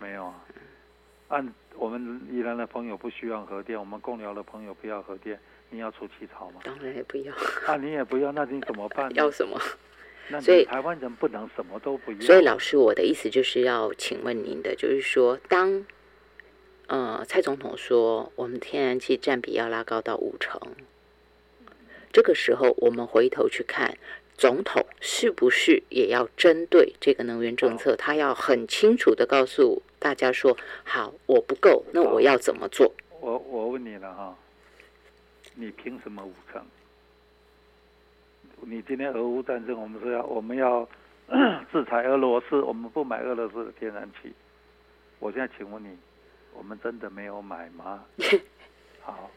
[0.00, 0.34] 没有啊。
[1.28, 5.38] 按我们宜兰的朋友不需要核电，我们共寮的朋友不要核电。
[5.70, 6.60] 你要出气槽吗？
[6.64, 7.34] 当然也不要。
[7.66, 9.12] 啊，你也不要，那你怎么办？
[9.14, 9.60] 要什么？
[10.40, 12.20] 所以台湾人不能什么都不要。
[12.20, 15.84] 所以老师，我的意思就是要请问您的，就是说，当
[16.86, 20.58] 呃蔡总统说我们天然气占比要拉高到五成，
[22.18, 23.96] 这个时候我们回头去看，
[24.36, 32.92] 总统是不是也要针对这个能源政策，他要很清楚的告诉大家说：好，我不够，那我要怎么做？
[33.20, 34.36] 我我问你了哈。
[35.54, 36.60] 你凭什么五成？
[38.62, 40.88] 你今天俄乌战争，我们说要我们要
[41.70, 44.32] 制裁俄罗斯，我们不买俄罗斯的天然气。
[45.20, 45.96] 我现在请问你，
[46.52, 48.04] 我们真的没有买吗？
[49.02, 49.30] 好，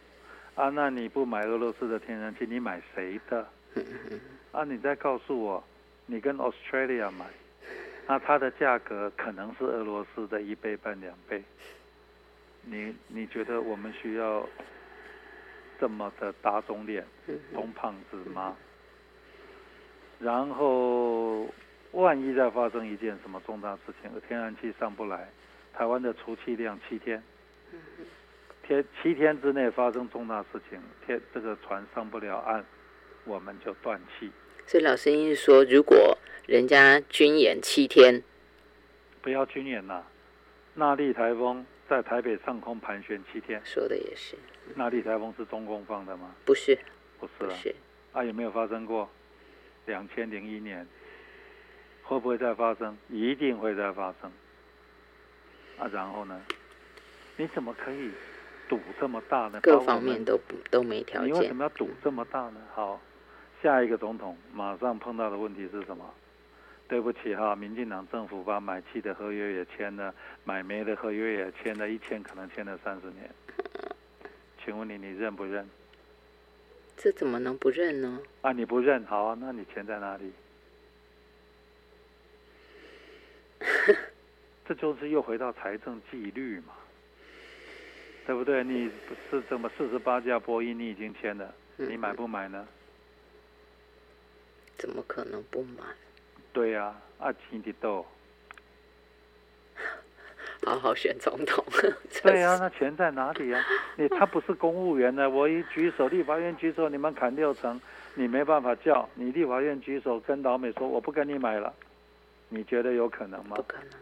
[0.55, 3.47] 啊，那你不买俄罗斯的天然气，你买谁的？
[4.51, 5.63] 啊，你再告诉我，
[6.05, 7.25] 你跟 Australia 买，
[8.07, 11.43] 那它的价格可能是俄罗斯的一倍半两倍。
[12.63, 14.47] 你你觉得我们需要？
[15.79, 17.03] 这么的打肿脸
[17.55, 18.55] 充胖子吗？
[20.19, 21.49] 然后
[21.93, 25.27] 万一再发生一件什么重大事情，天然气上不来，
[25.73, 27.23] 台湾的储气量七天，
[28.71, 32.63] 天七天之内发生重大事情，天这个船上不了岸，
[33.25, 34.31] 我们就断气。
[34.65, 36.17] 所以老师意思说，如果
[36.47, 38.23] 人家军演七天，
[39.21, 40.07] 不要军演了，
[40.73, 44.37] 那莉台风在台北上空盘旋七天，说的也是。
[44.75, 46.33] 那莉台风是中共放的吗？
[46.45, 46.79] 不是，
[47.19, 47.53] 不是了。
[48.13, 49.09] 啊，有没有发生过？
[49.85, 50.87] 两千零一年，
[52.03, 52.97] 会不会再发生？
[53.09, 54.31] 一定会再发生。
[55.77, 56.41] 啊，然后呢？
[57.35, 58.11] 你怎么可以
[58.71, 59.59] 赌这么大呢？
[59.61, 61.33] 各方面都都没条件。
[61.33, 62.61] 你为什么要赌这么大呢？
[62.73, 63.01] 好，
[63.61, 66.09] 下一个总统马上碰到的问题是什么？
[66.87, 70.15] 对不起哈，民进党政府把买气的合约也签了，
[70.45, 73.29] 买煤的合约也签了，一签可能签了三十年。
[74.63, 75.69] 请问你，你认不认？
[76.95, 78.21] 这怎么能不认呢？
[78.41, 80.31] 啊，你不认，好啊，那你钱在哪里？
[84.65, 86.73] 这就是又回到财政纪律嘛，
[88.25, 88.63] 对不对？
[88.63, 88.89] 你
[89.29, 92.67] 是怎么四十八架波音你已经签了，你买不买呢？
[94.77, 95.83] 怎么可能不买？
[96.53, 98.05] 对呀，啊，钱的豆，
[100.65, 101.63] 好好选总统。
[102.23, 103.63] 对呀，那钱在哪里呀？
[103.95, 107.79] 你他不是公务员呢，我一举手，立法院举手，你们砍六成，
[108.15, 111.73] 你没办法叫你立法院举手跟老美说我不跟你买了，
[112.49, 113.55] 你觉得有可能吗？
[113.55, 113.99] 不可能。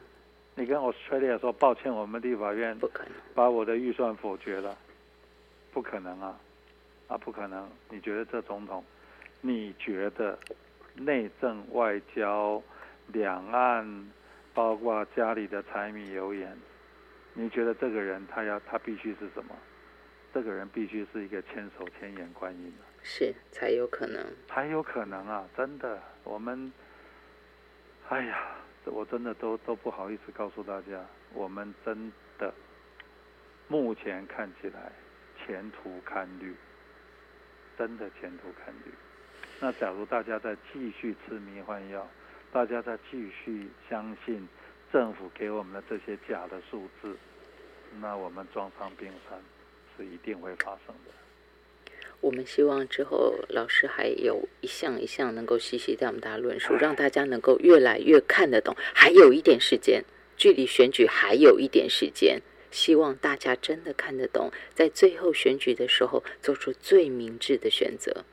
[0.59, 4.77] 你跟 Australia 说抱歉，我们立法院不可能把我的预算否决了，
[5.71, 6.37] 不可能啊，
[7.07, 7.65] 啊不可能。
[7.89, 8.83] 你觉得这总统？
[9.39, 10.37] 你觉得？
[10.95, 12.61] 内政、外交、
[13.07, 14.11] 两岸，
[14.53, 16.57] 包括家里的柴米油盐，
[17.33, 19.55] 你觉得这个人他要他必须是什么？
[20.33, 25.47] 这个人必须是一个千手千眼观音是才有可能，才有可能啊！
[25.55, 26.69] 真的，我们，
[28.09, 28.55] 哎呀，
[28.85, 32.53] 我真的都都不好意思告诉大家，我们真的
[33.67, 34.91] 目前看起来
[35.37, 36.55] 前途堪虑，
[37.77, 38.91] 真的前途堪虑。
[39.59, 42.07] 那假如大家再继续吃迷幻药，
[42.51, 44.47] 大家再继续相信
[44.91, 47.15] 政府给我们的这些假的数字，
[47.99, 49.39] 那我们撞上冰山
[49.95, 51.18] 是一定会发生的。
[52.21, 58.75] 我们希望之后老师还有一项一项能够细细带我们大家论述，让大家能够越来越看得懂。
[58.93, 60.03] 还有一点时间，
[60.35, 62.41] 距离选举还有一点时间，
[62.71, 68.25] 希望大家真的看得懂，在最后选举的时候做出最明智的选择。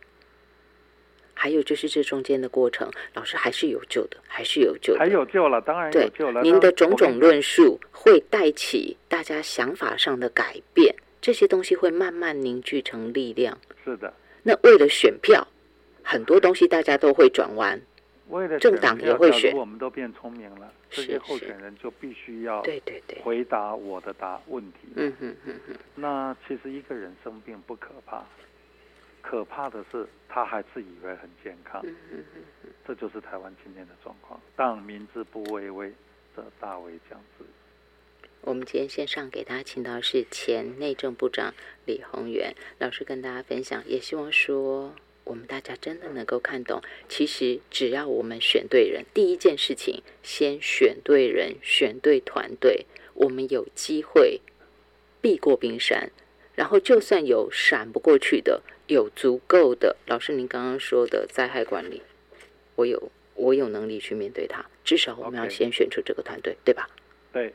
[1.39, 6.41] 还有就是这中间的过程，老师还是有救的，还是有救的，还有救了，当然有救了。
[6.43, 10.97] 您的种种论述会带起大家想法上的改变，
[11.27, 13.59] 这些东西会慢慢凝聚成力量。
[13.85, 14.15] 是的。
[14.45, 15.45] 那为了选票，
[16.05, 17.81] 很多东西大家都会转弯。
[18.29, 24.79] 为了政党也会选，我们都变聪明了，这些候选人就必须要对对对回答我的答问题。
[24.95, 25.77] 嗯嗯嗯嗯。
[25.97, 28.25] 那其实一个人生病不可怕。
[29.21, 31.85] 可怕的是，他还是以为很健康，
[32.87, 34.41] 这就是台湾今天的状况。
[34.55, 35.93] 当民之不畏畏，
[36.37, 37.45] 则大为将之。
[38.47, 41.53] 我们今天线上给大家请到是前内政部长
[41.85, 44.95] 李宏源老师，跟大家分享，也希望说
[45.25, 54.41] 我们大家真的能够看懂，其实只要我们选对人，第一件事情先选对人，选对团队，我们有机会
[55.21, 56.13] 避过冰山。
[56.55, 58.63] 然后，就算有闪不过去的。
[58.87, 62.01] 有足够的老师，您刚刚说的灾害管理，
[62.77, 64.65] 我有我有能力去面对它。
[64.85, 66.89] 至少我们要先选出这个团队，对吧？
[67.33, 67.53] 对。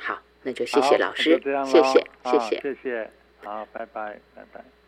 [0.00, 1.22] 好，那就谢谢老师，
[1.66, 3.10] 谢谢，谢谢，谢谢。
[3.44, 4.79] 好，拜拜，拜拜。